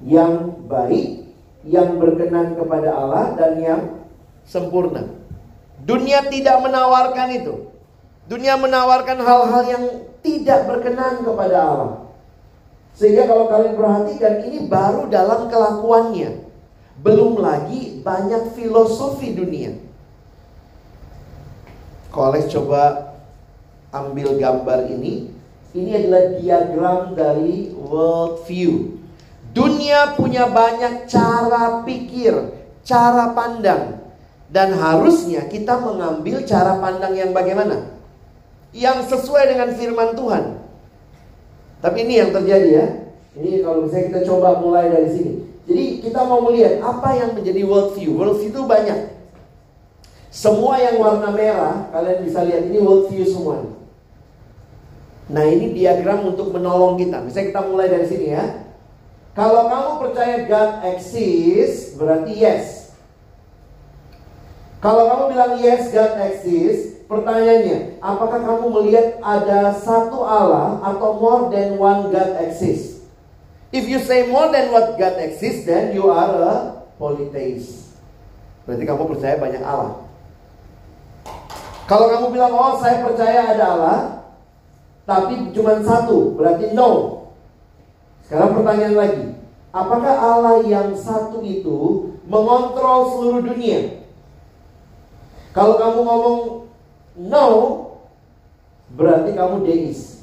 Yang 0.00 0.34
baik, 0.70 1.08
yang 1.66 1.98
berkenan 2.00 2.56
kepada 2.56 2.94
Allah 2.94 3.34
dan 3.36 3.52
yang 3.60 3.80
sempurna. 4.46 5.04
Dunia 5.82 6.24
tidak 6.30 6.60
menawarkan 6.62 7.28
itu. 7.34 7.54
Dunia 8.30 8.54
menawarkan 8.54 9.18
hal-hal 9.18 9.62
yang 9.66 9.84
tidak 10.22 10.70
berkenan 10.70 11.26
kepada 11.26 11.56
Allah. 11.58 11.92
Sehingga 12.94 13.26
kalau 13.26 13.48
kalian 13.48 13.74
perhatikan 13.74 14.34
ini 14.46 14.68
baru 14.70 15.08
dalam 15.10 15.50
kelakuannya. 15.50 16.46
Belum 17.00 17.40
lagi 17.40 18.04
banyak 18.04 18.52
filosofi 18.52 19.32
dunia. 19.32 19.72
Kolex 22.12 22.52
coba 22.52 23.14
ambil 23.94 24.36
gambar 24.36 24.90
ini 24.90 25.29
ini 25.70 25.90
adalah 25.94 26.34
diagram 26.34 27.00
dari 27.14 27.70
world 27.74 28.42
view. 28.50 28.98
Dunia 29.54 30.18
punya 30.18 30.50
banyak 30.50 31.06
cara 31.06 31.82
pikir, 31.86 32.34
cara 32.82 33.30
pandang. 33.34 34.02
Dan 34.50 34.74
harusnya 34.74 35.46
kita 35.46 35.78
mengambil 35.78 36.42
cara 36.42 36.82
pandang 36.82 37.14
yang 37.14 37.30
bagaimana? 37.30 37.86
Yang 38.74 39.14
sesuai 39.14 39.54
dengan 39.54 39.70
firman 39.78 40.18
Tuhan. 40.18 40.58
Tapi 41.78 41.96
ini 42.02 42.18
yang 42.18 42.34
terjadi 42.34 42.70
ya. 42.74 42.86
Ini 43.38 43.62
kalau 43.62 43.86
misalnya 43.86 44.06
kita 44.10 44.20
coba 44.26 44.58
mulai 44.58 44.90
dari 44.90 45.06
sini. 45.06 45.32
Jadi 45.70 45.84
kita 46.02 46.26
mau 46.26 46.42
melihat 46.42 46.82
apa 46.82 47.14
yang 47.14 47.30
menjadi 47.38 47.62
world 47.62 47.94
view. 47.94 48.18
World 48.18 48.42
view 48.42 48.50
itu 48.50 48.62
banyak. 48.66 49.22
Semua 50.34 50.82
yang 50.82 50.98
warna 50.98 51.30
merah, 51.30 51.90
kalian 51.94 52.26
bisa 52.26 52.42
lihat 52.42 52.66
ini 52.66 52.78
world 52.82 53.06
view 53.06 53.22
semua. 53.22 53.79
Nah 55.30 55.46
ini 55.46 55.70
diagram 55.70 56.26
untuk 56.26 56.50
menolong 56.50 56.98
kita. 56.98 57.22
Misalnya 57.22 57.48
kita 57.54 57.62
mulai 57.70 57.86
dari 57.86 58.06
sini 58.10 58.34
ya. 58.34 58.44
Kalau 59.30 59.70
kamu 59.70 59.90
percaya 60.02 60.36
God 60.50 60.72
exists, 60.90 61.94
berarti 61.94 62.34
yes. 62.34 62.90
Kalau 64.82 65.06
kamu 65.06 65.24
bilang 65.30 65.52
yes, 65.62 65.94
God 65.94 66.18
exists, 66.18 67.06
pertanyaannya, 67.06 68.02
apakah 68.02 68.40
kamu 68.42 68.64
melihat 68.74 69.06
ada 69.22 69.70
satu 69.76 70.24
Allah 70.24 70.82
atau 70.82 71.20
more 71.20 71.52
than 71.54 71.78
one 71.78 72.10
God 72.10 72.34
exists? 72.42 73.04
If 73.70 73.86
you 73.86 74.02
say 74.02 74.26
more 74.26 74.50
than 74.50 74.74
what 74.74 74.98
God 74.98 75.14
exists, 75.22 75.62
then 75.62 75.94
you 75.94 76.10
are 76.10 76.34
a 76.42 76.54
polytheist. 76.98 77.94
Berarti 78.66 78.82
kamu 78.82 79.14
percaya 79.14 79.38
banyak 79.38 79.62
Allah. 79.62 80.02
Kalau 81.86 82.06
kamu 82.10 82.26
bilang, 82.34 82.50
oh 82.50 82.82
saya 82.82 83.06
percaya 83.06 83.54
ada 83.54 83.64
Allah, 83.78 83.98
tapi 85.10 85.50
cuma 85.50 85.82
satu, 85.82 86.38
berarti 86.38 86.70
no. 86.70 87.26
Sekarang 88.22 88.54
pertanyaan 88.62 88.94
lagi, 88.94 89.26
apakah 89.74 90.14
Allah 90.14 90.62
yang 90.62 90.94
satu 90.94 91.42
itu 91.42 92.14
mengontrol 92.30 93.10
seluruh 93.10 93.42
dunia? 93.42 94.06
Kalau 95.50 95.82
kamu 95.82 95.98
ngomong 96.06 96.38
no, 97.26 97.46
berarti 98.94 99.34
kamu 99.34 99.66
deis. 99.66 100.22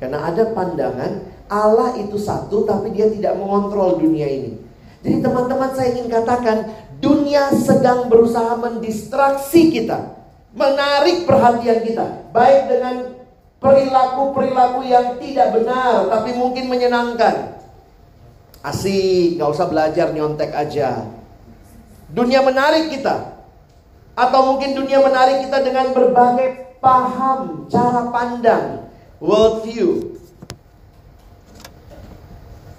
Karena 0.00 0.32
ada 0.32 0.56
pandangan 0.56 1.28
Allah 1.52 2.00
itu 2.00 2.16
satu 2.16 2.64
tapi 2.64 2.88
dia 2.96 3.12
tidak 3.12 3.36
mengontrol 3.36 4.00
dunia 4.00 4.24
ini. 4.24 4.64
Jadi 5.04 5.20
teman-teman 5.20 5.76
saya 5.76 5.92
ingin 5.92 6.08
katakan 6.08 6.72
dunia 7.04 7.52
sedang 7.52 8.08
berusaha 8.08 8.56
mendistraksi 8.56 9.68
kita, 9.68 10.16
menarik 10.56 11.28
perhatian 11.28 11.84
kita, 11.84 12.32
baik 12.32 12.72
dengan 12.72 13.13
perilaku-perilaku 13.64 14.84
yang 14.84 15.16
tidak 15.16 15.56
benar 15.56 16.12
tapi 16.12 16.36
mungkin 16.36 16.68
menyenangkan. 16.68 17.56
Asik, 18.60 19.40
gak 19.40 19.52
usah 19.56 19.68
belajar 19.72 20.12
nyontek 20.12 20.52
aja. 20.52 21.08
Dunia 22.12 22.44
menarik 22.44 22.92
kita. 22.92 23.40
Atau 24.14 24.54
mungkin 24.54 24.76
dunia 24.76 25.00
menarik 25.00 25.48
kita 25.48 25.64
dengan 25.64 25.90
berbagai 25.90 26.78
paham, 26.78 27.66
cara 27.66 28.08
pandang, 28.12 28.88
world 29.18 29.64
view. 29.66 30.16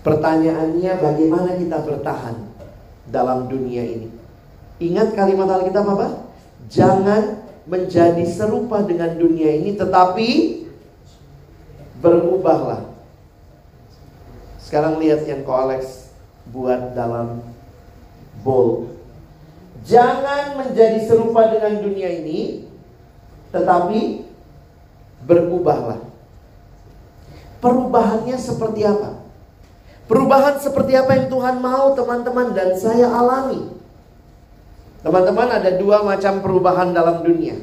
Pertanyaannya 0.05 1.01
bagaimana 1.01 1.49
kita 1.57 1.81
bertahan 1.81 2.37
dalam 3.09 3.49
dunia 3.49 3.83
ini? 3.83 4.09
Ingat 4.79 5.17
kalimat 5.17 5.49
Alkitab 5.49 5.85
apa? 5.85 6.29
Jangan 6.69 7.45
menjadi 7.65 8.21
serupa 8.29 8.85
dengan 8.85 9.17
dunia 9.17 9.59
ini 9.59 9.73
tetapi 9.73 10.29
berubahlah. 11.99 12.91
Sekarang 14.59 14.97
lihat 14.97 15.23
yang 15.29 15.45
ko 15.45 15.53
Alex 15.53 16.09
buat 16.49 16.97
dalam 16.97 17.45
bowl. 18.41 18.95
Jangan 19.85 20.57
menjadi 20.57 21.05
serupa 21.05 21.45
dengan 21.53 21.77
dunia 21.77 22.09
ini, 22.09 22.65
tetapi 23.53 24.25
berubahlah. 25.29 26.01
Perubahannya 27.61 28.37
seperti 28.37 28.81
apa? 28.85 29.21
Perubahan 30.05 30.61
seperti 30.61 30.93
apa 30.93 31.17
yang 31.17 31.27
Tuhan 31.33 31.61
mau 31.61 31.93
teman-teman 31.97 32.53
dan 32.53 32.77
saya 32.77 33.09
alami. 33.09 33.73
Teman-teman 35.01 35.49
ada 35.49 35.69
dua 35.77 36.01
macam 36.01 36.41
perubahan 36.41 36.93
dalam 36.93 37.21
dunia. 37.21 37.57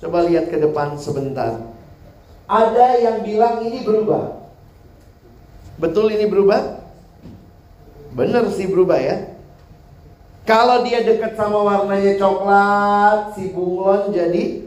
Coba 0.00 0.24
lihat 0.24 0.48
ke 0.52 0.56
depan 0.60 0.96
sebentar. 0.96 1.69
Ada 2.50 2.98
yang 2.98 3.16
bilang 3.22 3.62
ini 3.62 3.86
berubah. 3.86 4.42
Betul 5.78 6.18
ini 6.18 6.26
berubah? 6.26 6.82
Bener 8.10 8.50
sih 8.50 8.66
berubah 8.66 8.98
ya. 8.98 9.38
Kalau 10.42 10.82
dia 10.82 11.06
dekat 11.06 11.38
sama 11.38 11.62
warnanya 11.62 12.18
coklat, 12.18 13.38
si 13.38 13.54
bunglon 13.54 14.10
jadi 14.10 14.66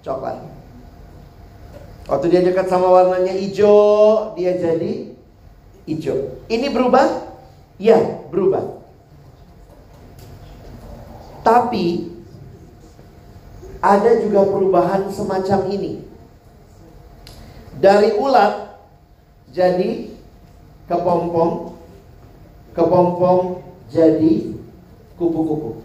coklat. 0.00 0.40
Waktu 2.08 2.26
dia 2.32 2.40
dekat 2.40 2.72
sama 2.72 2.88
warnanya 2.88 3.36
hijau, 3.36 4.32
dia 4.32 4.56
jadi 4.56 5.12
hijau. 5.84 6.40
Ini 6.48 6.72
berubah? 6.72 7.36
Ya, 7.76 8.00
berubah. 8.32 8.80
Tapi 11.44 12.16
ada 13.84 14.10
juga 14.24 14.48
perubahan 14.48 15.12
semacam 15.12 15.68
ini. 15.68 16.09
Dari 17.80 18.12
ulat 18.12 18.76
jadi 19.48 20.12
kepompong, 20.84 21.80
kepompong 22.76 23.64
jadi 23.88 24.52
kupu-kupu. 25.16 25.80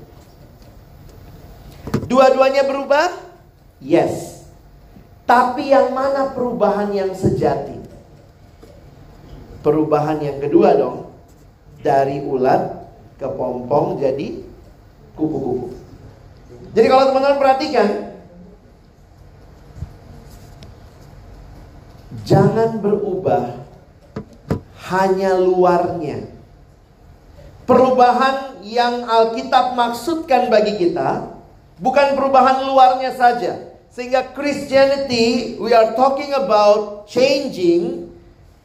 Dua-duanya 2.11 2.67
berubah? 2.67 3.15
Yes. 3.79 4.43
Tapi 5.23 5.71
yang 5.73 5.95
mana 5.95 6.35
perubahan 6.35 6.91
yang 6.91 7.15
sejati? 7.15 7.79
Perubahan 9.63 10.21
yang 10.21 10.37
kedua 10.37 10.77
dong. 10.77 11.15
Dari 11.79 12.21
ulat 12.21 12.85
kepompong 13.17 14.03
jadi 14.03 14.43
kupu-kupu. 15.15 15.73
Jadi 16.75 16.87
kalau 16.91 17.07
teman-teman 17.09 17.39
perhatikan, 17.39 17.87
Jangan 22.25 22.81
berubah 22.81 23.61
hanya 24.89 25.37
luarnya. 25.37 26.25
Perubahan 27.69 28.61
yang 28.65 29.05
Alkitab 29.05 29.77
maksudkan 29.77 30.49
bagi 30.49 30.77
kita 30.77 31.29
bukan 31.77 32.17
perubahan 32.17 32.65
luarnya 32.65 33.13
saja. 33.13 33.77
Sehingga 33.93 34.33
Christianity 34.33 35.55
we 35.61 35.69
are 35.71 35.93
talking 35.93 36.33
about 36.33 37.05
changing 37.05 38.09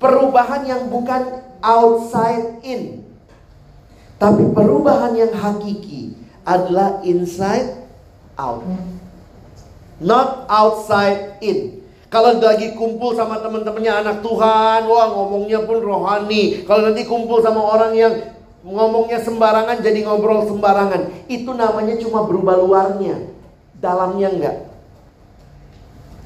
perubahan 0.00 0.64
yang 0.64 0.88
bukan 0.88 1.44
outside 1.60 2.64
in. 2.64 3.04
Tapi 4.16 4.52
perubahan 4.52 5.16
yang 5.16 5.32
hakiki 5.36 6.16
adalah 6.44 7.00
inside 7.04 7.88
out. 8.36 8.64
Not 10.00 10.48
outside 10.48 11.40
in. 11.44 11.79
Kalau 12.10 12.42
lagi 12.42 12.74
kumpul 12.74 13.14
sama 13.14 13.38
teman-temannya 13.38 14.02
anak 14.02 14.16
Tuhan, 14.18 14.82
wah 14.90 15.06
ngomongnya 15.14 15.62
pun 15.62 15.78
rohani. 15.78 16.66
Kalau 16.66 16.90
nanti 16.90 17.06
kumpul 17.06 17.38
sama 17.38 17.62
orang 17.62 17.94
yang 17.94 18.34
ngomongnya 18.66 19.22
sembarangan 19.22 19.78
jadi 19.78 20.02
ngobrol 20.02 20.42
sembarangan. 20.42 21.30
Itu 21.30 21.54
namanya 21.54 21.94
cuma 22.02 22.26
berubah 22.26 22.58
luarnya. 22.58 23.30
Dalamnya 23.78 24.26
enggak. 24.26 24.56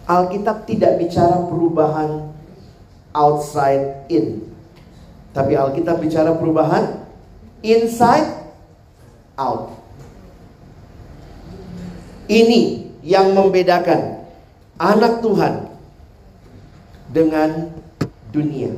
Alkitab 0.09 0.65
tidak 0.65 0.97
bicara 1.05 1.45
perubahan 1.53 2.33
outside 3.13 4.09
in. 4.09 4.41
Tapi 5.37 5.53
Alkitab 5.53 6.01
bicara 6.01 6.33
perubahan 6.33 7.05
inside 7.61 8.41
out. 9.37 9.69
Ini 12.25 12.89
yang 13.05 13.37
membedakan 13.37 14.25
anak 14.81 15.21
Tuhan 15.21 15.74
dengan 17.11 17.71
dunia. 18.33 18.71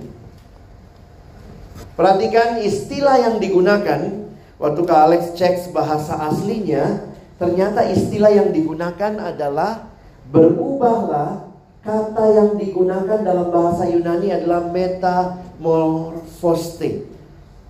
Perhatikan 1.97 2.61
istilah 2.61 3.17
yang 3.17 3.41
digunakan 3.41 4.29
waktu 4.61 4.81
Kak 4.85 5.01
Alex 5.09 5.33
cek 5.33 5.73
bahasa 5.73 6.13
aslinya, 6.29 7.01
ternyata 7.41 7.89
istilah 7.89 8.29
yang 8.33 8.53
digunakan 8.53 9.33
adalah 9.33 9.89
berubahlah. 10.29 11.49
Kata 11.87 12.35
yang 12.35 12.59
digunakan 12.59 13.23
dalam 13.23 13.55
bahasa 13.55 13.87
Yunani 13.87 14.35
adalah 14.35 14.67
metamorphoste 14.75 17.07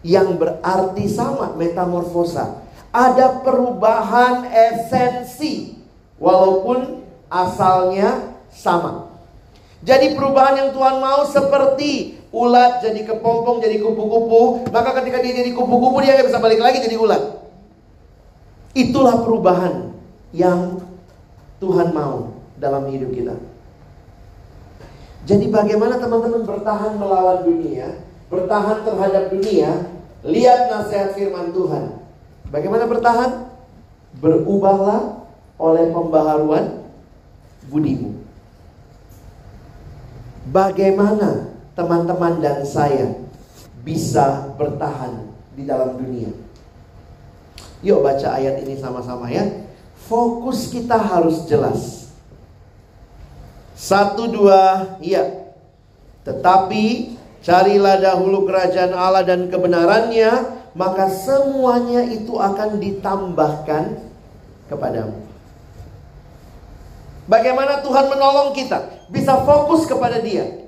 yang 0.00 0.40
berarti 0.40 1.04
sama 1.04 1.52
metamorfosa. 1.52 2.64
Ada 2.96 3.44
perubahan 3.44 4.48
esensi 4.48 5.76
walaupun 6.16 7.04
asalnya 7.28 8.32
sama. 8.48 9.05
Jadi 9.86 10.18
perubahan 10.18 10.58
yang 10.58 10.70
Tuhan 10.74 10.98
mau 10.98 11.22
seperti 11.30 12.18
ulat 12.34 12.82
jadi 12.82 13.06
kepompong 13.06 13.62
jadi 13.62 13.78
kupu-kupu, 13.78 14.66
maka 14.74 14.90
ketika 14.98 15.22
dia 15.22 15.46
jadi 15.46 15.54
kupu-kupu 15.54 16.02
dia 16.02 16.18
nggak 16.18 16.26
bisa 16.26 16.42
balik 16.42 16.58
lagi 16.58 16.82
jadi 16.82 16.98
ulat. 16.98 17.22
Itulah 18.74 19.22
perubahan 19.22 19.94
yang 20.34 20.82
Tuhan 21.62 21.94
mau 21.94 22.34
dalam 22.58 22.90
hidup 22.90 23.14
kita. 23.14 23.38
Jadi 25.26 25.54
bagaimana 25.54 26.02
teman-teman 26.02 26.42
bertahan 26.42 26.98
melawan 26.98 27.46
dunia, 27.46 28.02
bertahan 28.26 28.82
terhadap 28.82 29.30
dunia, 29.30 29.86
lihat 30.26 30.66
nasihat 30.66 31.14
firman 31.14 31.54
Tuhan. 31.54 31.94
Bagaimana 32.50 32.90
bertahan? 32.90 33.54
Berubahlah 34.18 35.30
oleh 35.62 35.94
pembaharuan 35.94 36.90
budimu. 37.70 38.25
Bagaimana 40.46 41.50
teman-teman 41.74 42.38
dan 42.38 42.62
saya 42.62 43.18
bisa 43.82 44.54
bertahan 44.54 45.26
di 45.58 45.66
dalam 45.66 45.98
dunia? 45.98 46.30
Yuk 47.82 48.06
baca 48.06 48.38
ayat 48.38 48.62
ini 48.62 48.78
sama-sama 48.78 49.26
ya. 49.26 49.42
Fokus 50.06 50.70
kita 50.70 50.94
harus 50.94 51.50
jelas. 51.50 52.14
Satu 53.74 54.30
dua, 54.30 54.94
iya. 55.02 55.50
Tetapi 56.22 57.18
carilah 57.42 57.98
dahulu 57.98 58.46
kerajaan 58.46 58.94
Allah 58.94 59.26
dan 59.26 59.50
kebenarannya, 59.50 60.30
maka 60.78 61.10
semuanya 61.10 62.06
itu 62.06 62.38
akan 62.38 62.78
ditambahkan 62.78 63.98
kepadamu. 64.70 65.26
Bagaimana 67.26 67.82
Tuhan 67.82 68.06
menolong 68.06 68.54
kita 68.54 68.95
bisa 69.10 69.42
fokus 69.42 69.86
kepada 69.86 70.18
Dia. 70.22 70.66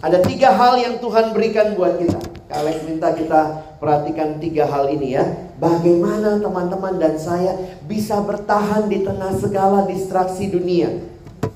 Ada 0.00 0.22
tiga 0.24 0.54
hal 0.54 0.80
yang 0.80 0.94
Tuhan 1.02 1.36
berikan 1.36 1.76
buat 1.76 2.00
kita. 2.00 2.20
Kalian 2.50 2.80
minta 2.88 3.14
kita 3.14 3.62
perhatikan 3.78 4.42
tiga 4.42 4.66
hal 4.66 4.90
ini 4.90 5.14
ya. 5.14 5.24
Bagaimana 5.60 6.40
teman-teman 6.40 6.96
dan 6.96 7.20
saya 7.20 7.54
bisa 7.84 8.18
bertahan 8.24 8.88
di 8.88 9.04
tengah 9.04 9.36
segala 9.36 9.84
distraksi 9.84 10.48
dunia. 10.48 11.04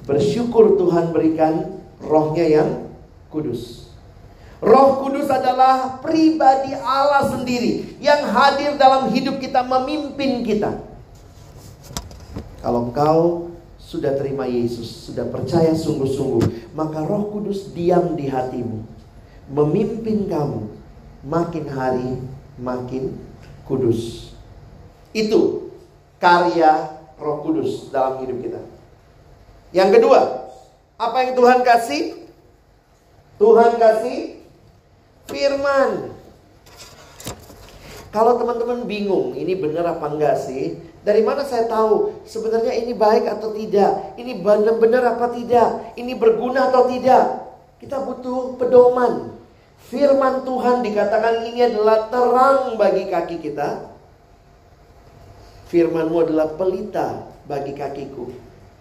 Bersyukur 0.05 0.77
Tuhan 0.77 1.11
berikan 1.17 1.81
rohnya 2.05 2.45
yang 2.45 2.71
kudus. 3.33 3.89
Roh 4.61 5.05
kudus 5.05 5.29
adalah 5.29 6.01
pribadi 6.01 6.73
Allah 6.77 7.33
sendiri 7.33 8.01
yang 8.01 8.29
hadir 8.29 8.77
dalam 8.77 9.13
hidup 9.13 9.41
kita 9.41 9.65
memimpin 9.65 10.45
kita. 10.45 10.85
Kalau 12.65 12.89
engkau 12.89 13.53
sudah 13.85 14.17
terima 14.17 14.49
Yesus, 14.49 15.13
sudah 15.13 15.29
percaya 15.29 15.77
sungguh-sungguh, 15.77 16.73
maka 16.73 17.05
Roh 17.05 17.29
Kudus 17.29 17.69
diam 17.77 18.17
di 18.17 18.33
hatimu, 18.33 18.81
memimpin 19.53 20.25
kamu 20.25 20.73
makin 21.21 21.65
hari 21.69 22.13
makin 22.57 23.13
kudus. 23.69 24.33
Itu 25.13 25.71
karya 26.17 26.97
Roh 27.21 27.45
Kudus 27.45 27.93
dalam 27.93 28.25
hidup 28.25 28.41
kita. 28.41 28.61
Yang 29.75 30.01
kedua, 30.01 30.21
apa 30.97 31.17
yang 31.27 31.33
Tuhan 31.37 31.61
kasih? 31.61 32.03
Tuhan 33.37 33.73
kasih 33.77 34.19
firman. 35.29 36.14
Kalau 38.15 38.39
teman-teman 38.39 38.87
bingung, 38.87 39.35
ini 39.35 39.59
benar 39.59 39.99
apa 39.99 40.07
enggak 40.07 40.39
sih? 40.39 40.79
Dari 41.03 41.27
mana 41.27 41.43
saya 41.43 41.67
tahu 41.67 42.23
sebenarnya 42.23 42.71
ini 42.71 42.95
baik 42.95 43.27
atau 43.27 43.51
tidak? 43.51 44.15
Ini 44.15 44.39
benar-benar 44.39 45.19
apa 45.19 45.35
tidak? 45.35 45.99
Ini 45.99 46.15
berguna 46.15 46.71
atau 46.71 46.87
tidak? 46.87 47.43
Kita 47.83 48.07
butuh 48.07 48.55
pedoman. 48.55 49.35
Firman 49.91 50.47
Tuhan 50.47 50.87
dikatakan 50.87 51.43
ini 51.43 51.67
adalah 51.67 52.07
terang 52.07 52.79
bagi 52.79 53.11
kaki 53.11 53.43
kita. 53.43 53.93
Firmanmu 55.75 56.31
adalah 56.31 56.55
pelita 56.55 57.35
bagi 57.51 57.75
kakiku. 57.75 58.31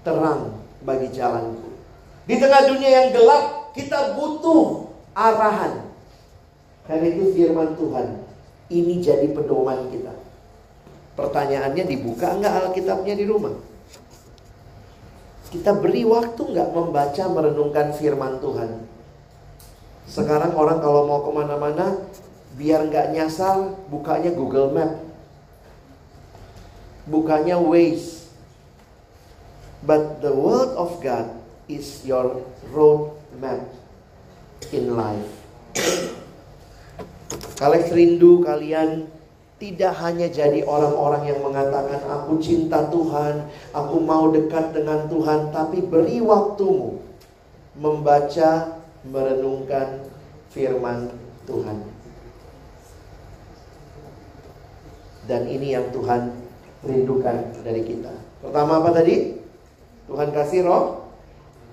Terang 0.05 0.61
bagi 0.85 1.09
jalanku. 1.09 1.73
Di 2.29 2.37
tengah 2.37 2.69
dunia 2.69 3.01
yang 3.01 3.09
gelap, 3.17 3.73
kita 3.73 4.13
butuh 4.13 4.93
arahan. 5.17 5.89
Karena 6.85 7.05
itu 7.09 7.33
firman 7.33 7.73
Tuhan. 7.73 8.22
Ini 8.71 9.03
jadi 9.03 9.27
pedoman 9.31 9.91
kita. 9.91 10.13
Pertanyaannya 11.13 11.83
dibuka 11.83 12.33
enggak 12.33 12.53
Alkitabnya 12.63 13.13
di 13.13 13.25
rumah? 13.27 13.53
Kita 15.53 15.75
beri 15.77 16.01
waktu 16.07 16.41
enggak 16.41 16.69
membaca 16.73 17.23
merenungkan 17.29 17.93
firman 17.93 18.41
Tuhan? 18.41 18.71
Sekarang 20.09 20.57
orang 20.57 20.81
kalau 20.81 21.05
mau 21.05 21.21
ke 21.21 21.31
mana-mana 21.31 22.01
biar 22.57 22.89
enggak 22.89 23.13
nyasar 23.13 23.77
bukanya 23.91 24.33
Google 24.33 24.73
Map. 24.73 24.91
Bukanya 27.05 27.59
Waze. 27.59 28.23
But 29.83 30.23
the 30.23 30.31
word 30.31 30.71
of 30.79 31.03
God 31.03 31.27
is 31.67 32.07
your 32.07 32.39
road 32.71 33.11
map 33.35 33.67
in 34.71 34.95
life. 34.95 35.27
Kalian 37.57 37.89
rindu 37.93 38.43
kalian 38.43 39.07
tidak 39.63 39.95
hanya 40.03 40.27
jadi 40.27 40.67
orang-orang 40.67 41.23
yang 41.31 41.39
mengatakan 41.39 42.03
aku 42.11 42.35
cinta 42.43 42.83
Tuhan, 42.91 43.47
aku 43.71 43.95
mau 44.03 44.27
dekat 44.27 44.75
dengan 44.75 45.07
Tuhan, 45.07 45.55
tapi 45.55 45.79
beri 45.79 46.19
waktumu 46.19 46.99
membaca, 47.79 48.83
merenungkan 49.07 50.03
firman 50.51 51.15
Tuhan. 51.47 51.79
Dan 55.23 55.47
ini 55.47 55.71
yang 55.71 55.87
Tuhan 55.95 56.35
rindukan 56.83 57.55
dari 57.63 57.87
kita. 57.87 58.11
Pertama 58.43 58.83
apa 58.83 58.91
tadi? 58.91 59.39
Tuhan 60.11 60.35
kasih 60.35 60.67
roh, 60.67 61.07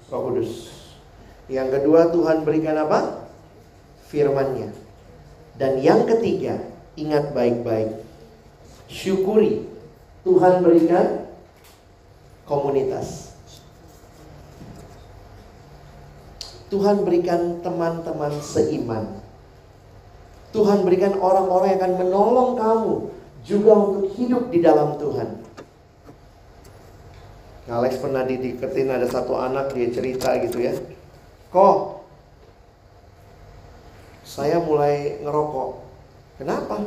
roh 0.07 0.21
kudus. 0.31 0.71
Yang 1.51 1.83
kedua 1.83 2.15
Tuhan 2.15 2.47
berikan 2.47 2.79
apa? 2.79 3.27
Firmannya. 4.07 4.80
Dan 5.61 5.77
yang 5.85 6.09
ketiga, 6.09 6.57
Ingat 7.01 7.33
baik-baik. 7.33 8.03
Syukuri 8.91 9.65
Tuhan 10.27 10.61
berikan 10.61 11.25
komunitas. 12.45 13.33
Tuhan 16.69 17.03
berikan 17.03 17.65
teman-teman 17.65 18.37
seiman. 18.43 19.17
Tuhan 20.51 20.83
berikan 20.83 21.17
orang-orang 21.19 21.75
yang 21.75 21.81
akan 21.83 21.95
menolong 22.05 22.51
kamu 22.59 22.95
juga 23.47 23.73
untuk 23.75 24.05
hidup 24.19 24.51
di 24.51 24.59
dalam 24.61 24.99
Tuhan. 24.99 25.41
Alex 27.71 28.03
pernah 28.03 28.27
dideketin 28.27 28.91
ada 28.91 29.07
satu 29.07 29.39
anak 29.39 29.73
dia 29.73 29.95
cerita 29.95 30.35
gitu 30.43 30.59
ya. 30.59 30.75
Kok 31.55 32.00
saya 34.31 34.63
mulai 34.63 35.19
ngerokok. 35.27 35.71
Kenapa? 36.39 36.87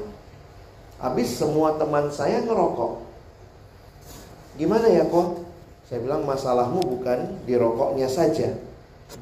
Habis 1.03 1.36
semua 1.36 1.75
teman 1.75 2.08
saya 2.08 2.39
ngerokok. 2.39 3.03
Gimana 4.56 4.88
ya 4.88 5.03
kok? 5.03 5.43
Saya 5.84 5.99
bilang 5.99 6.23
masalahmu 6.23 6.79
bukan 6.79 7.43
di 7.43 7.60
rokoknya 7.60 8.08
saja. 8.08 8.56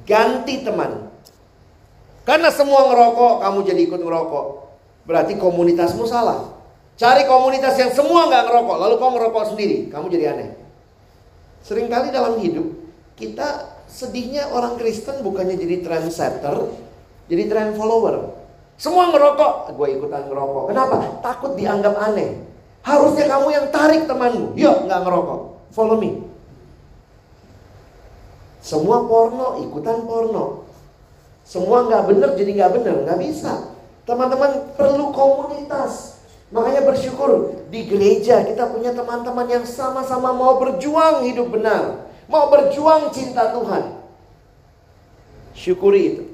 Ganti 0.06 0.62
teman. 0.62 1.10
Karena 2.22 2.54
semua 2.54 2.86
ngerokok, 2.94 3.42
kamu 3.42 3.60
jadi 3.66 3.82
ikut 3.90 4.02
ngerokok. 4.06 4.46
Berarti 5.10 5.42
komunitasmu 5.42 6.06
salah. 6.06 6.54
Cari 7.02 7.26
komunitas 7.26 7.74
yang 7.82 7.90
semua 7.90 8.30
nggak 8.30 8.46
ngerokok, 8.46 8.78
lalu 8.78 8.96
kau 9.02 9.12
ngerokok 9.18 9.44
sendiri, 9.56 9.90
kamu 9.90 10.06
jadi 10.14 10.38
aneh. 10.38 10.50
Seringkali 11.66 12.14
dalam 12.14 12.38
hidup 12.38 12.70
kita 13.18 13.82
sedihnya 13.90 14.54
orang 14.54 14.78
Kristen 14.78 15.26
bukannya 15.26 15.58
jadi 15.58 15.82
trendsetter, 15.82 16.70
jadi 17.32 17.48
trend 17.48 17.80
follower. 17.80 18.36
Semua 18.76 19.08
ngerokok, 19.08 19.72
gue 19.80 19.88
ikutan 19.96 20.28
ngerokok. 20.28 20.64
Kenapa? 20.68 20.98
Takut 21.24 21.56
dianggap 21.56 21.96
aneh. 21.96 22.44
Harusnya 22.84 23.32
kamu 23.32 23.48
yang 23.56 23.66
tarik 23.72 24.04
temanmu. 24.04 24.52
Yuk, 24.60 24.90
nggak 24.90 25.00
ngerokok. 25.08 25.40
Follow 25.72 25.96
me. 25.96 26.28
Semua 28.60 29.08
porno, 29.08 29.64
ikutan 29.64 30.04
porno. 30.04 30.68
Semua 31.48 31.88
nggak 31.88 32.04
benar 32.10 32.30
jadi 32.36 32.52
nggak 32.52 32.72
benar, 32.82 32.96
nggak 33.08 33.20
bisa. 33.24 33.72
Teman-teman 34.04 34.76
perlu 34.76 35.16
komunitas. 35.16 36.20
Makanya 36.52 36.84
bersyukur 36.84 37.64
di 37.72 37.88
gereja 37.88 38.44
kita 38.44 38.68
punya 38.76 38.92
teman-teman 38.92 39.48
yang 39.48 39.64
sama-sama 39.64 40.36
mau 40.36 40.60
berjuang 40.60 41.24
hidup 41.24 41.48
benar, 41.48 42.12
mau 42.28 42.52
berjuang 42.52 43.08
cinta 43.16 43.56
Tuhan. 43.56 44.04
Syukuri 45.56 46.02
itu. 46.12 46.31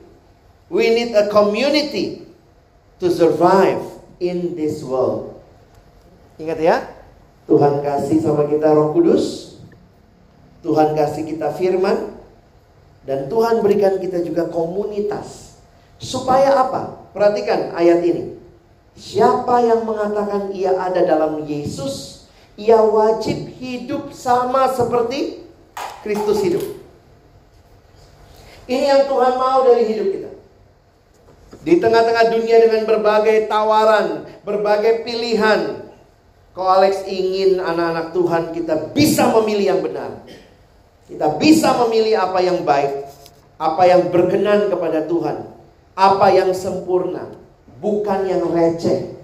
We 0.68 0.92
need 0.92 1.16
a 1.16 1.32
community 1.32 2.28
to 3.00 3.08
survive 3.08 3.80
in 4.20 4.58
this 4.60 4.84
world. 4.84 5.40
Ingat 6.38 6.60
ya, 6.60 6.76
Tuhan 7.48 7.80
kasih 7.80 8.20
sama 8.20 8.46
kita 8.52 8.76
Roh 8.76 8.92
Kudus, 8.92 9.58
Tuhan 10.62 10.94
kasih 10.94 11.24
kita 11.24 11.56
firman, 11.56 12.20
dan 13.08 13.32
Tuhan 13.32 13.64
berikan 13.64 13.96
kita 13.98 14.20
juga 14.22 14.52
komunitas. 14.52 15.56
Supaya 15.98 16.54
apa? 16.68 17.10
Perhatikan 17.16 17.74
ayat 17.74 18.04
ini. 18.04 18.38
Siapa 18.98 19.64
yang 19.64 19.88
mengatakan 19.88 20.52
ia 20.52 20.76
ada 20.76 21.02
dalam 21.08 21.48
Yesus, 21.48 22.28
ia 22.60 22.82
wajib 22.82 23.56
hidup 23.62 24.12
sama 24.12 24.68
seperti 24.74 25.46
Kristus 26.04 26.44
hidup. 26.44 26.66
Ini 28.68 28.86
yang 28.92 29.04
Tuhan 29.08 29.34
mau 29.40 29.64
dari 29.64 29.88
hidup 29.88 30.08
kita. 30.12 30.27
Di 31.68 31.84
tengah-tengah 31.84 32.32
dunia 32.32 32.64
dengan 32.64 32.88
berbagai 32.88 33.52
tawaran, 33.52 34.24
berbagai 34.48 35.04
pilihan, 35.04 35.84
Kau 36.56 36.64
Alex 36.64 37.04
ingin 37.04 37.60
anak-anak 37.60 38.16
Tuhan 38.16 38.44
kita 38.56 38.96
bisa 38.96 39.28
memilih 39.36 39.76
yang 39.76 39.82
benar. 39.84 40.24
Kita 41.12 41.36
bisa 41.36 41.76
memilih 41.84 42.24
apa 42.24 42.40
yang 42.40 42.64
baik, 42.64 43.04
apa 43.60 43.84
yang 43.84 44.08
berkenan 44.08 44.72
kepada 44.72 45.04
Tuhan, 45.12 45.44
apa 45.92 46.28
yang 46.32 46.56
sempurna 46.56 47.36
bukan 47.84 48.26
yang 48.32 48.48
receh. 48.48 49.20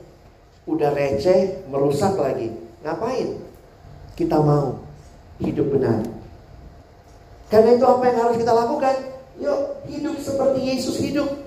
Udah 0.67 0.91
receh, 0.91 1.63
merusak 1.71 2.19
lagi. 2.19 2.51
Ngapain? 2.83 3.39
Kita 4.19 4.43
mau 4.43 4.83
hidup 5.39 5.79
benar. 5.79 6.03
Karena 7.47 7.71
itu 7.79 7.85
apa 7.87 8.03
yang 8.03 8.17
harus 8.19 8.35
kita 8.35 8.51
lakukan? 8.51 8.95
Yuk, 9.39 9.59
hidup 9.87 10.15
seperti 10.19 10.59
Yesus 10.59 10.99
hidup. 10.99 11.42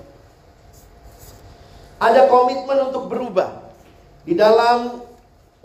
Ada 1.97 2.29
komitmen 2.29 2.93
untuk 2.93 3.09
berubah. 3.09 3.73
Di 4.21 4.37
dalam 4.37 5.01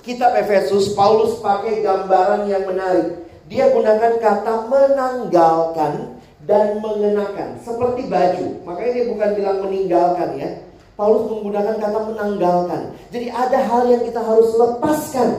kitab 0.00 0.32
Efesus, 0.38 0.96
Paulus 0.96 1.36
pakai 1.44 1.84
gambaran 1.84 2.48
yang 2.48 2.64
menarik. 2.64 3.28
Dia 3.52 3.68
gunakan 3.68 4.16
kata 4.16 4.70
menanggalkan 4.72 6.16
dan 6.48 6.80
mengenakan. 6.80 7.60
Seperti 7.60 8.08
baju. 8.08 8.46
Makanya 8.64 8.92
dia 8.96 9.06
bukan 9.12 9.30
bilang 9.36 9.58
meninggalkan 9.60 10.28
ya. 10.40 10.50
Paulus 10.96 11.28
menggunakan 11.28 11.76
kata 11.76 11.98
menanggalkan. 12.14 12.82
Jadi 13.12 13.26
ada 13.28 13.58
hal 13.60 13.82
yang 13.92 14.02
kita 14.04 14.20
harus 14.24 14.50
lepaskan. 14.56 15.30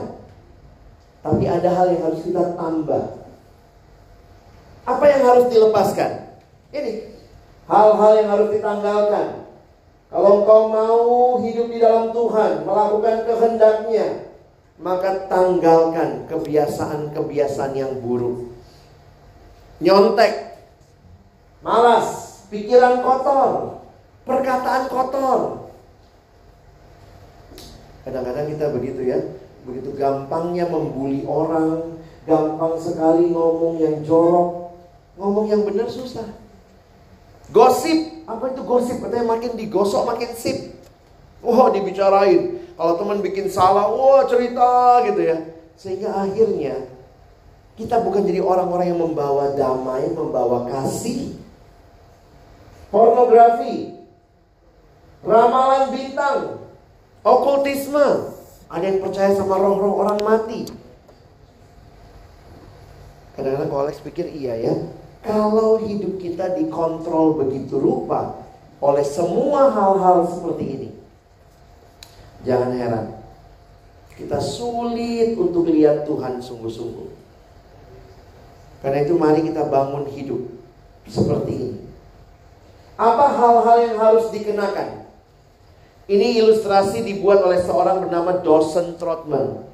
Tapi 1.24 1.44
ada 1.48 1.70
hal 1.72 1.86
yang 1.90 2.02
harus 2.04 2.20
kita 2.22 2.54
tambah. 2.54 3.04
Apa 4.84 5.04
yang 5.08 5.22
harus 5.24 5.46
dilepaskan? 5.48 6.10
Ini 6.70 6.92
hal-hal 7.64 8.12
yang 8.20 8.28
harus 8.28 8.48
ditanggalkan. 8.52 9.43
Kalau 10.14 10.46
engkau 10.46 10.70
mau 10.70 11.02
hidup 11.42 11.74
di 11.74 11.82
dalam 11.82 12.14
Tuhan, 12.14 12.62
melakukan 12.62 13.26
kehendaknya, 13.26 14.30
maka 14.78 15.26
tanggalkan 15.26 16.30
kebiasaan-kebiasaan 16.30 17.74
yang 17.74 17.98
buruk. 17.98 18.54
Nyontek, 19.82 20.54
malas, 21.66 22.46
pikiran 22.46 23.02
kotor, 23.02 23.82
perkataan 24.22 24.86
kotor. 24.86 25.40
Kadang-kadang 28.06 28.54
kita 28.54 28.70
begitu 28.70 29.02
ya, 29.02 29.18
begitu 29.66 29.98
gampangnya 29.98 30.70
membuli 30.70 31.26
orang, 31.26 31.98
gampang 32.22 32.78
sekali 32.78 33.34
ngomong 33.34 33.82
yang 33.82 33.98
jorok, 34.06 34.78
ngomong 35.18 35.50
yang 35.50 35.66
benar 35.66 35.90
susah. 35.90 36.30
Gosip, 37.50 38.13
apa 38.24 38.44
itu 38.52 38.62
gosip? 38.64 39.00
Katanya 39.04 39.36
makin 39.36 39.52
digosok 39.56 40.08
makin 40.08 40.30
sip. 40.32 40.72
Wah, 41.44 41.68
dibicarain. 41.68 42.64
Kalau 42.74 42.94
teman 42.96 43.20
bikin 43.20 43.52
salah, 43.52 43.86
wah 43.86 44.24
cerita 44.24 45.04
gitu 45.06 45.20
ya. 45.20 45.38
Sehingga 45.76 46.10
akhirnya 46.10 46.88
kita 47.76 48.00
bukan 48.00 48.24
jadi 48.24 48.40
orang-orang 48.40 48.86
yang 48.94 49.00
membawa 49.02 49.52
damai, 49.52 50.08
membawa 50.10 50.66
kasih. 50.70 51.36
Pornografi, 52.88 53.94
Ramalan 55.26 55.90
bintang, 55.90 56.62
okultisme. 57.26 58.32
Ada 58.70 58.84
yang 58.90 59.00
percaya 59.02 59.30
sama 59.34 59.58
roh-roh 59.58 59.98
orang 60.02 60.18
mati. 60.22 60.66
Kadang-kadang 63.34 63.68
kalau 63.70 63.82
Alex 63.86 63.98
pikir 64.02 64.30
iya 64.30 64.54
ya. 64.56 64.74
Kalau 65.24 65.80
hidup 65.80 66.20
kita 66.20 66.52
dikontrol 66.52 67.40
begitu 67.40 67.80
rupa 67.80 68.44
oleh 68.84 69.00
semua 69.00 69.72
hal-hal 69.72 70.28
seperti 70.28 70.64
ini. 70.68 70.90
Jangan 72.44 72.70
heran. 72.76 73.06
Kita 74.14 74.36
sulit 74.36 75.32
untuk 75.40 75.64
lihat 75.72 76.04
Tuhan 76.04 76.44
sungguh-sungguh. 76.44 77.08
Karena 78.84 79.00
itu 79.00 79.16
mari 79.16 79.40
kita 79.48 79.64
bangun 79.64 80.04
hidup 80.12 80.44
seperti 81.08 81.52
ini. 81.56 81.80
Apa 83.00 83.32
hal-hal 83.32 83.78
yang 83.90 83.96
harus 83.96 84.28
dikenakan? 84.28 85.08
Ini 86.04 86.44
ilustrasi 86.44 87.00
dibuat 87.00 87.40
oleh 87.40 87.64
seorang 87.64 88.04
bernama 88.04 88.44
Dawson 88.44 89.00
Trotman. 89.00 89.64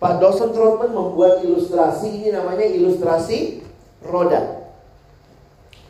Pak 0.00 0.16
Dawson 0.16 0.56
Trotman 0.56 0.96
membuat 0.96 1.44
ilustrasi 1.44 2.24
ini 2.24 2.28
namanya 2.32 2.64
ilustrasi 2.64 3.60
roda. 4.00 4.63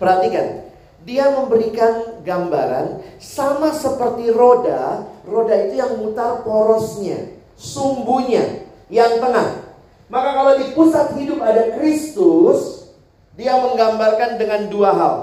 Perhatikan, 0.00 0.64
dia 1.04 1.28
memberikan 1.28 2.24
gambaran 2.24 3.04
sama 3.20 3.70
seperti 3.76 4.32
roda, 4.32 5.04
roda 5.28 5.54
itu 5.68 5.76
yang 5.76 6.00
mutar 6.00 6.40
porosnya, 6.40 7.36
sumbunya, 7.54 8.64
yang 8.88 9.20
tengah. 9.20 9.68
Maka 10.08 10.28
kalau 10.32 10.52
di 10.56 10.66
pusat 10.72 11.12
hidup 11.20 11.44
ada 11.44 11.76
Kristus, 11.76 12.88
dia 13.36 13.60
menggambarkan 13.60 14.40
dengan 14.40 14.72
dua 14.72 14.90
hal. 14.96 15.16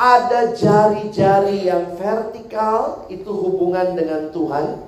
Ada 0.00 0.56
jari-jari 0.56 1.68
yang 1.68 1.92
vertikal 2.00 3.04
itu 3.12 3.28
hubungan 3.28 3.92
dengan 3.92 4.32
Tuhan. 4.32 4.80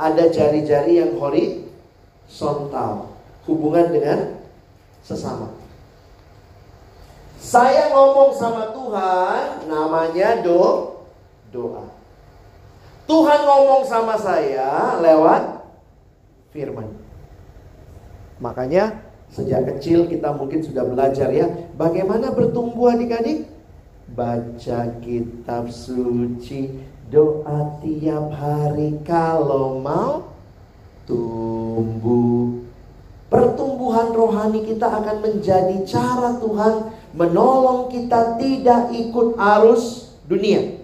Ada 0.00 0.32
jari-jari 0.32 0.96
yang 0.96 1.20
horizontal, 1.20 3.12
hubungan 3.44 3.92
dengan 3.92 4.40
sesama. 5.04 5.59
Saya 7.40 7.88
ngomong 7.90 8.36
sama 8.36 8.70
Tuhan, 8.76 9.64
namanya 9.66 10.44
do 10.44 10.94
doa. 11.48 11.88
Tuhan 13.08 13.40
ngomong 13.42 13.82
sama 13.88 14.14
saya 14.20 15.00
lewat 15.02 15.64
firman. 16.54 16.92
Makanya 18.38 19.02
sejak 19.32 19.66
kecil 19.66 20.06
kita 20.06 20.30
mungkin 20.36 20.62
sudah 20.62 20.84
belajar 20.86 21.32
ya, 21.32 21.48
bagaimana 21.74 22.30
bertumbuh 22.30 22.94
adik-adik? 22.94 23.50
baca 24.14 24.80
kitab 24.98 25.70
suci, 25.70 26.82
doa 27.10 27.78
tiap 27.78 28.34
hari 28.34 28.98
kalau 29.06 29.78
mau 29.78 30.26
tumbuh. 31.06 32.58
Pertumbuhan 33.30 34.10
rohani 34.10 34.66
kita 34.66 34.90
akan 34.90 35.22
menjadi 35.22 35.86
cara 35.86 36.34
Tuhan 36.42 36.74
menolong 37.14 37.90
kita 37.90 38.38
tidak 38.38 38.94
ikut 38.94 39.34
arus 39.34 40.14
dunia. 40.30 40.78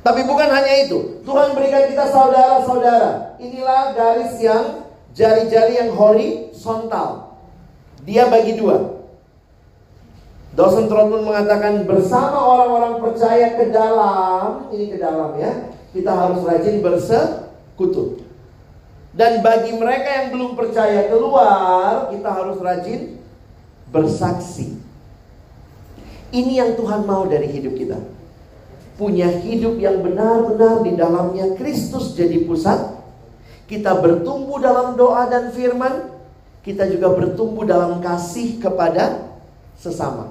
Tapi 0.00 0.24
bukan 0.24 0.48
hanya 0.48 0.74
itu. 0.88 1.20
Tuhan 1.28 1.52
berikan 1.52 1.84
kita 1.92 2.08
saudara-saudara. 2.08 3.36
Inilah 3.36 3.92
garis 3.92 4.40
yang 4.40 4.88
jari-jari 5.12 5.76
yang 5.76 5.92
horizontal. 5.92 7.36
Dia 8.08 8.32
bagi 8.32 8.56
dua. 8.56 9.04
Dosen 10.56 10.88
Trotman 10.88 11.22
mengatakan 11.22 11.84
bersama 11.84 12.40
orang-orang 12.42 12.98
percaya 12.98 13.54
ke 13.54 13.70
dalam, 13.70 14.72
ini 14.74 14.90
ke 14.90 14.98
dalam 14.98 15.36
ya, 15.38 15.70
kita 15.92 16.10
harus 16.10 16.42
rajin 16.42 16.82
bersekutu. 16.82 18.24
Dan 19.14 19.44
bagi 19.44 19.76
mereka 19.76 20.08
yang 20.10 20.26
belum 20.34 20.50
percaya 20.58 21.06
keluar, 21.06 22.10
kita 22.10 22.28
harus 22.34 22.58
rajin 22.58 23.19
bersaksi. 23.90 24.78
Ini 26.30 26.62
yang 26.62 26.70
Tuhan 26.78 27.04
mau 27.04 27.26
dari 27.26 27.50
hidup 27.50 27.74
kita. 27.74 27.98
Punya 28.94 29.26
hidup 29.42 29.82
yang 29.82 29.98
benar-benar 30.04 30.86
di 30.86 30.94
dalamnya 30.94 31.58
Kristus 31.58 32.14
jadi 32.14 32.46
pusat. 32.46 33.02
Kita 33.66 33.98
bertumbuh 33.98 34.62
dalam 34.62 34.94
doa 34.94 35.26
dan 35.26 35.50
firman. 35.50 36.10
Kita 36.62 36.86
juga 36.86 37.10
bertumbuh 37.10 37.66
dalam 37.66 37.98
kasih 37.98 38.62
kepada 38.62 39.32
sesama. 39.74 40.30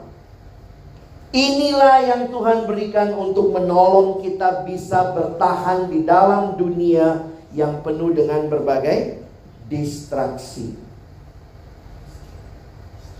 Inilah 1.30 2.10
yang 2.10 2.24
Tuhan 2.34 2.65
berikan 2.65 3.13
untuk 3.13 3.54
menolong 3.54 4.22
kita 4.26 4.65
bisa 4.65 5.13
bertahan 5.13 5.89
di 5.89 6.02
dalam 6.02 6.58
dunia 6.58 7.22
yang 7.54 7.86
penuh 7.86 8.13
dengan 8.13 8.50
berbagai 8.50 9.22
distraksi. 9.69 10.88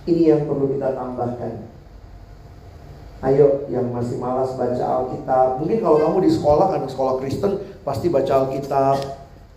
Ini 0.10 0.24
yang 0.34 0.44
perlu 0.50 0.74
kita 0.74 0.98
tambahkan. 0.98 1.70
Ayo 3.20 3.68
yang 3.70 3.94
masih 3.94 4.18
malas 4.18 4.58
baca 4.58 5.06
Alkitab. 5.06 5.62
Mungkin 5.62 5.84
kalau 5.86 5.98
kamu 6.02 6.18
di 6.26 6.32
sekolah 6.34 6.66
kan 6.72 6.82
sekolah 6.90 7.14
Kristen 7.22 7.62
pasti 7.86 8.10
baca 8.10 8.48
Alkitab. 8.48 8.98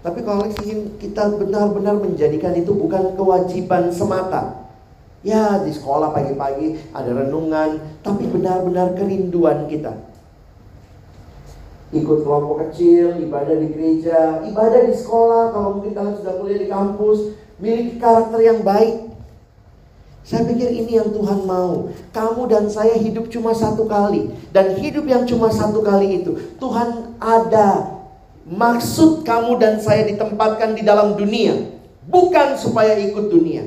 Tapi 0.03 0.21
kalau 0.27 0.45
ingin 0.45 0.99
kita 0.99 1.31
benar-benar 1.39 1.97
menjadikan 1.97 2.53
itu 2.59 2.75
bukan 2.75 3.15
kewajiban 3.15 3.89
semata. 3.95 4.67
Ya 5.23 5.63
di 5.63 5.71
sekolah 5.71 6.11
pagi-pagi 6.11 6.91
ada 6.91 7.07
renungan, 7.15 7.79
tapi 8.03 8.27
benar-benar 8.27 8.99
kerinduan 8.99 9.71
kita. 9.71 9.95
Ikut 11.95 12.27
kelompok 12.27 12.67
kecil, 12.67 13.23
ibadah 13.23 13.55
di 13.63 13.71
gereja, 13.71 14.43
ibadah 14.43 14.83
di 14.91 14.95
sekolah, 14.99 15.55
kalau 15.55 15.79
mungkin 15.79 15.95
kalian 15.95 16.19
sudah 16.19 16.35
kuliah 16.43 16.59
di 16.59 16.67
kampus, 16.67 17.39
miliki 17.63 18.03
karakter 18.03 18.43
yang 18.43 18.67
baik. 18.67 19.12
Saya 20.23 20.47
pikir 20.47 20.71
ini 20.71 20.99
yang 21.03 21.11
Tuhan 21.11 21.43
mau. 21.45 21.91
Kamu 22.15 22.47
dan 22.47 22.71
saya 22.71 22.95
hidup 22.95 23.27
cuma 23.27 23.51
satu 23.51 23.91
kali. 23.91 24.31
Dan 24.55 24.79
hidup 24.79 25.03
yang 25.07 25.27
cuma 25.27 25.51
satu 25.51 25.83
kali 25.83 26.23
itu. 26.23 26.39
Tuhan 26.63 27.19
ada 27.19 27.99
maksud 28.47 29.27
kamu 29.27 29.59
dan 29.59 29.83
saya 29.83 30.07
ditempatkan 30.07 30.79
di 30.79 30.87
dalam 30.87 31.19
dunia. 31.19 31.59
Bukan 32.07 32.55
supaya 32.55 32.95
ikut 32.99 33.31
dunia. 33.31 33.67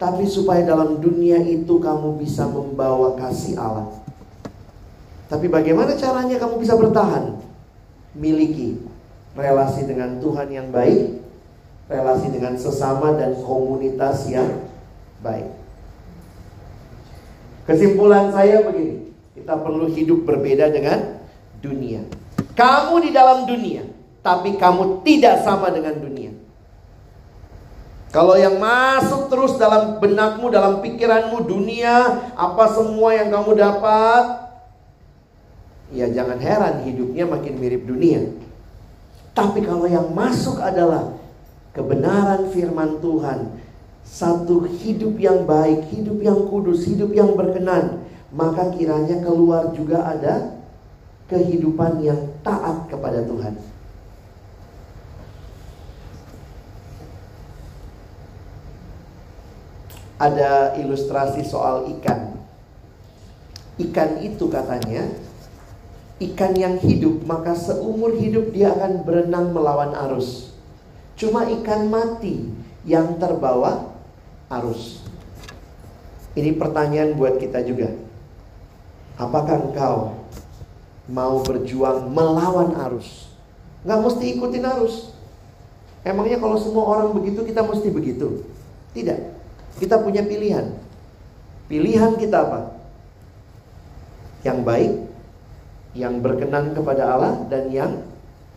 Tapi 0.00 0.24
supaya 0.26 0.64
dalam 0.64 0.98
dunia 0.98 1.38
itu 1.44 1.78
kamu 1.78 2.18
bisa 2.18 2.48
membawa 2.48 3.14
kasih 3.14 3.54
Allah. 3.60 3.92
Tapi 5.30 5.46
bagaimana 5.48 5.94
caranya 5.96 6.36
kamu 6.40 6.60
bisa 6.60 6.74
bertahan? 6.76 7.38
Miliki 8.12 8.92
relasi 9.32 9.88
dengan 9.88 10.20
Tuhan 10.20 10.48
yang 10.52 10.68
baik, 10.68 11.24
relasi 11.88 12.28
dengan 12.28 12.56
sesama 12.56 13.16
dan 13.16 13.36
komunitas 13.40 14.28
yang 14.28 14.48
baik. 15.22 15.48
Kesimpulan 17.62 18.34
saya 18.34 18.66
begini, 18.66 19.14
kita 19.38 19.54
perlu 19.62 19.86
hidup 19.86 20.26
berbeda 20.26 20.68
dengan 20.74 21.22
dunia. 21.62 22.02
Kamu 22.58 23.00
di 23.00 23.10
dalam 23.14 23.46
dunia, 23.46 23.86
tapi 24.20 24.58
kamu 24.58 25.06
tidak 25.06 25.46
sama 25.46 25.70
dengan 25.70 25.94
dunia. 25.96 26.34
Kalau 28.12 28.36
yang 28.36 28.60
masuk 28.60 29.32
terus 29.32 29.56
dalam 29.56 29.96
benakmu, 29.96 30.52
dalam 30.52 30.84
pikiranmu 30.84 31.48
dunia, 31.48 32.28
apa 32.36 32.64
semua 32.76 33.16
yang 33.16 33.32
kamu 33.32 33.56
dapat, 33.56 34.24
ya 35.96 36.12
jangan 36.12 36.36
heran 36.36 36.84
hidupnya 36.84 37.24
makin 37.24 37.56
mirip 37.56 37.88
dunia. 37.88 38.36
Tapi 39.32 39.64
kalau 39.64 39.88
yang 39.88 40.12
masuk 40.12 40.60
adalah 40.60 41.16
kebenaran 41.72 42.52
firman 42.52 43.00
Tuhan, 43.00 43.61
satu 44.02 44.68
hidup 44.68 45.16
yang 45.16 45.48
baik, 45.48 45.88
hidup 45.90 46.18
yang 46.20 46.46
kudus, 46.46 46.84
hidup 46.84 47.10
yang 47.14 47.32
berkenan, 47.32 48.04
maka 48.34 48.70
kiranya 48.74 49.22
keluar 49.24 49.72
juga 49.72 50.04
ada 50.04 50.62
kehidupan 51.30 52.04
yang 52.04 52.20
taat 52.44 52.90
kepada 52.90 53.24
Tuhan. 53.24 53.72
ada 60.22 60.78
ilustrasi 60.78 61.42
soal 61.42 61.90
ikan. 61.98 62.38
Ikan 63.82 64.22
itu 64.22 64.46
katanya 64.46 65.10
ikan 66.22 66.54
yang 66.54 66.78
hidup 66.78 67.26
maka 67.26 67.58
seumur 67.58 68.14
hidup 68.14 68.54
dia 68.54 68.70
akan 68.70 69.02
berenang 69.02 69.50
melawan 69.50 69.90
arus. 70.06 70.54
Cuma 71.18 71.50
ikan 71.50 71.90
mati 71.90 72.54
yang 72.86 73.18
terbawa 73.18 73.91
arus. 74.60 75.00
Ini 76.32 76.56
pertanyaan 76.56 77.16
buat 77.16 77.36
kita 77.36 77.60
juga. 77.64 77.92
Apakah 79.20 79.68
engkau 79.68 80.16
mau 81.08 81.44
berjuang 81.44 82.08
melawan 82.08 82.72
arus? 82.88 83.28
Nggak 83.84 84.00
mesti 84.00 84.24
ikutin 84.36 84.64
arus. 84.64 85.12
Emangnya 86.02 86.40
kalau 86.40 86.56
semua 86.58 86.84
orang 86.88 87.14
begitu 87.14 87.44
kita 87.44 87.62
mesti 87.62 87.88
begitu? 87.92 88.42
Tidak. 88.96 89.18
Kita 89.78 90.00
punya 90.00 90.24
pilihan. 90.24 90.74
Pilihan 91.70 92.18
kita 92.18 92.36
apa? 92.42 92.60
Yang 94.42 94.58
baik, 94.66 94.92
yang 95.94 96.18
berkenan 96.18 96.74
kepada 96.74 97.06
Allah 97.06 97.46
dan 97.46 97.70
yang 97.70 98.02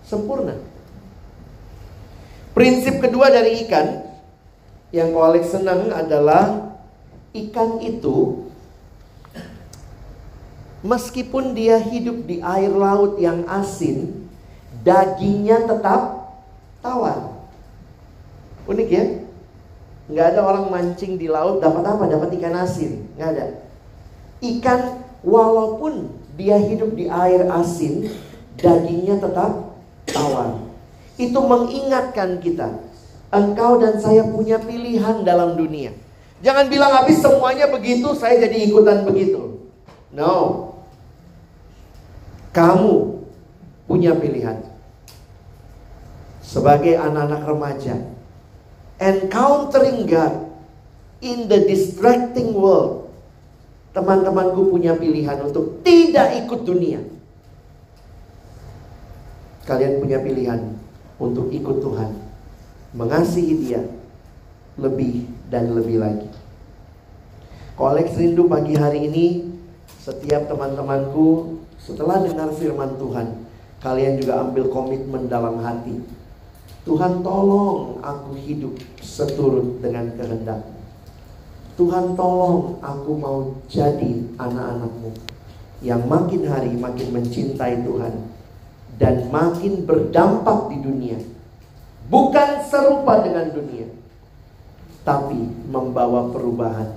sempurna. 0.02 0.58
Prinsip 2.56 3.04
kedua 3.04 3.30
dari 3.30 3.68
ikan 3.68 4.05
yang 4.96 5.12
Koalek 5.12 5.44
senang 5.44 5.92
adalah 5.92 6.72
ikan 7.36 7.84
itu 7.84 8.48
meskipun 10.86 11.52
dia 11.52 11.76
hidup 11.82 12.24
di 12.24 12.40
air 12.40 12.72
laut 12.72 13.20
yang 13.20 13.44
asin, 13.50 14.30
dagingnya 14.88 15.68
tetap 15.68 16.32
tawar. 16.80 17.44
Unik 18.70 18.90
ya? 18.90 19.06
Nggak 20.06 20.28
ada 20.32 20.40
orang 20.46 20.66
mancing 20.70 21.18
di 21.18 21.26
laut 21.26 21.60
dapat 21.60 21.84
apa? 21.84 22.06
Dapat 22.06 22.30
ikan 22.38 22.56
asin. 22.62 23.04
Nggak 23.18 23.30
ada. 23.36 23.46
Ikan 24.40 24.80
walaupun 25.26 26.14
dia 26.38 26.62
hidup 26.62 26.94
di 26.94 27.10
air 27.10 27.50
asin, 27.52 28.14
dagingnya 28.56 29.18
tetap 29.18 29.76
tawar. 30.06 30.62
Itu 31.18 31.42
mengingatkan 31.42 32.40
kita, 32.40 32.80
engkau 33.34 33.82
dan 33.82 33.98
saya 34.02 34.26
punya 34.28 34.62
pilihan 34.62 35.26
dalam 35.26 35.58
dunia. 35.58 35.94
Jangan 36.44 36.70
bilang 36.70 36.92
habis 36.94 37.24
semuanya 37.24 37.72
begitu, 37.72 38.14
saya 38.14 38.38
jadi 38.44 38.70
ikutan 38.70 39.08
begitu. 39.08 39.66
No. 40.14 40.72
Kamu 42.54 43.24
punya 43.90 44.16
pilihan. 44.16 44.62
Sebagai 46.46 46.96
anak-anak 46.96 47.42
remaja, 47.44 47.96
encountering 49.02 50.08
God 50.08 50.46
in 51.20 51.50
the 51.52 51.66
distracting 51.68 52.54
world, 52.56 53.10
teman-temanku 53.92 54.72
punya 54.72 54.96
pilihan 54.96 55.42
untuk 55.42 55.82
tidak 55.84 56.46
ikut 56.46 56.62
dunia. 56.64 57.02
Kalian 59.66 59.98
punya 59.98 60.22
pilihan 60.22 60.62
untuk 61.18 61.50
ikut 61.50 61.82
Tuhan, 61.82 62.12
mengasihi 62.96 63.54
Dia 63.68 63.84
lebih 64.80 65.28
dan 65.52 65.76
lebih 65.76 66.00
lagi. 66.00 66.32
Koleks 67.76 68.16
rindu 68.16 68.48
pagi 68.48 68.80
hari 68.80 69.12
ini, 69.12 69.52
setiap 70.00 70.48
teman-temanku 70.48 71.60
setelah 71.76 72.24
dengar 72.24 72.56
firman 72.56 72.96
Tuhan, 72.96 73.46
kalian 73.84 74.18
juga 74.24 74.48
ambil 74.48 74.72
komitmen 74.72 75.28
dalam 75.28 75.60
hati 75.60 76.00
Tuhan 76.86 77.26
tolong 77.26 77.98
aku 78.06 78.38
hidup 78.38 78.78
seturut 79.02 79.82
dengan 79.82 80.06
kehendak. 80.14 80.62
Tuhan 81.76 82.14
tolong 82.14 82.78
aku 82.80 83.12
mau 83.18 83.58
jadi 83.66 84.22
anak-anakmu 84.38 85.12
yang 85.82 86.06
makin 86.06 86.46
hari 86.46 86.78
makin 86.78 87.10
mencintai 87.10 87.82
Tuhan 87.84 88.30
dan 89.02 89.28
makin 89.34 89.84
berdampak 89.84 90.72
di 90.72 90.78
dunia. 90.86 91.20
Bukan 92.06 92.50
serupa 92.70 93.26
dengan 93.26 93.50
dunia, 93.50 93.90
tapi 95.02 95.42
membawa 95.66 96.30
perubahan 96.30 96.94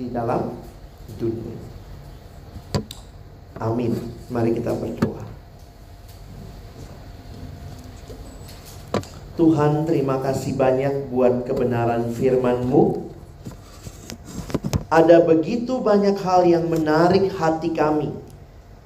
di 0.00 0.08
dalam 0.08 0.56
dunia. 1.20 1.56
Amin. 3.60 3.92
Mari 4.28 4.56
kita 4.56 4.72
berdoa. 4.76 5.24
Tuhan 9.36 9.84
terima 9.84 10.24
kasih 10.24 10.56
banyak 10.56 11.12
buat 11.12 11.44
kebenaran 11.44 12.08
firman-Mu. 12.16 13.12
Ada 14.88 15.20
begitu 15.28 15.84
banyak 15.84 16.16
hal 16.24 16.48
yang 16.48 16.72
menarik 16.72 17.28
hati 17.36 17.76
kami 17.76 18.16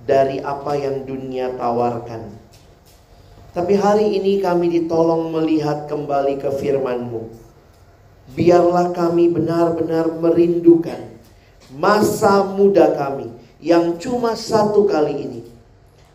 dari 0.02 0.42
apa 0.42 0.74
yang 0.74 1.06
dunia 1.06 1.54
tawarkan. 1.54 2.49
Tapi 3.50 3.74
hari 3.74 4.14
ini 4.14 4.38
kami 4.38 4.70
ditolong 4.70 5.34
melihat 5.34 5.90
kembali 5.90 6.38
ke 6.38 6.54
firman-Mu. 6.54 7.26
Biarlah 8.38 8.94
kami 8.94 9.26
benar-benar 9.26 10.06
merindukan 10.22 11.18
masa 11.74 12.46
muda 12.46 12.94
kami 12.94 13.26
yang 13.58 13.98
cuma 13.98 14.38
satu 14.38 14.86
kali 14.86 15.14
ini. 15.26 15.42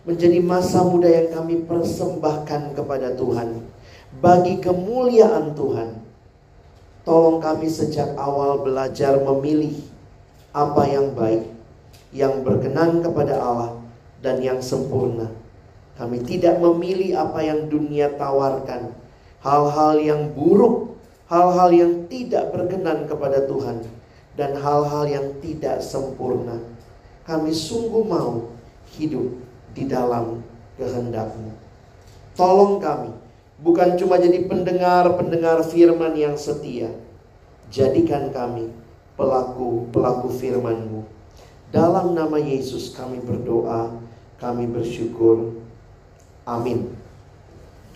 Menjadi 0.07 0.39
masa 0.39 0.79
muda 0.85 1.11
yang 1.11 1.33
kami 1.35 1.67
persembahkan 1.67 2.71
kepada 2.71 3.11
Tuhan 3.19 3.59
bagi 4.23 4.63
kemuliaan 4.63 5.51
Tuhan. 5.59 6.07
Tolong 7.03 7.43
kami 7.43 7.67
sejak 7.67 8.15
awal 8.15 8.63
belajar 8.63 9.19
memilih 9.19 9.75
apa 10.55 10.87
yang 10.87 11.11
baik, 11.11 11.43
yang 12.15 12.47
berkenan 12.47 13.03
kepada 13.03 13.35
Allah 13.37 13.75
dan 14.23 14.39
yang 14.39 14.63
sempurna. 14.63 15.44
Kami 15.95 16.27
tidak 16.27 16.59
memilih 16.59 17.15
apa 17.15 17.39
yang 17.39 17.71
dunia 17.71 18.11
tawarkan, 18.19 18.91
hal-hal 19.39 19.95
yang 19.95 20.21
buruk, 20.35 20.99
hal-hal 21.31 21.71
yang 21.71 21.93
tidak 22.11 22.51
berkenan 22.51 23.07
kepada 23.07 23.47
Tuhan, 23.47 23.79
dan 24.35 24.59
hal-hal 24.59 25.07
yang 25.07 25.27
tidak 25.39 25.79
sempurna. 25.79 26.59
Kami 27.23 27.55
sungguh 27.55 28.03
mau 28.03 28.51
hidup 28.99 29.39
di 29.71 29.87
dalam 29.87 30.43
kehendakmu. 30.75 31.55
Tolong 32.35 32.83
kami, 32.83 33.15
bukan 33.63 33.95
cuma 33.95 34.19
jadi 34.19 34.43
pendengar-pendengar 34.51 35.63
firman 35.63 36.11
yang 36.19 36.35
setia. 36.35 36.91
Jadikan 37.71 38.35
kami 38.35 38.69
pelaku-pelaku 39.15 40.27
firman-Mu. 40.37 41.07
Dalam 41.71 42.13
nama 42.13 42.35
Yesus 42.35 42.91
kami 42.93 43.23
berdoa, 43.23 43.95
kami 44.37 44.67
bersyukur. 44.67 45.64
Amin. 46.47 47.04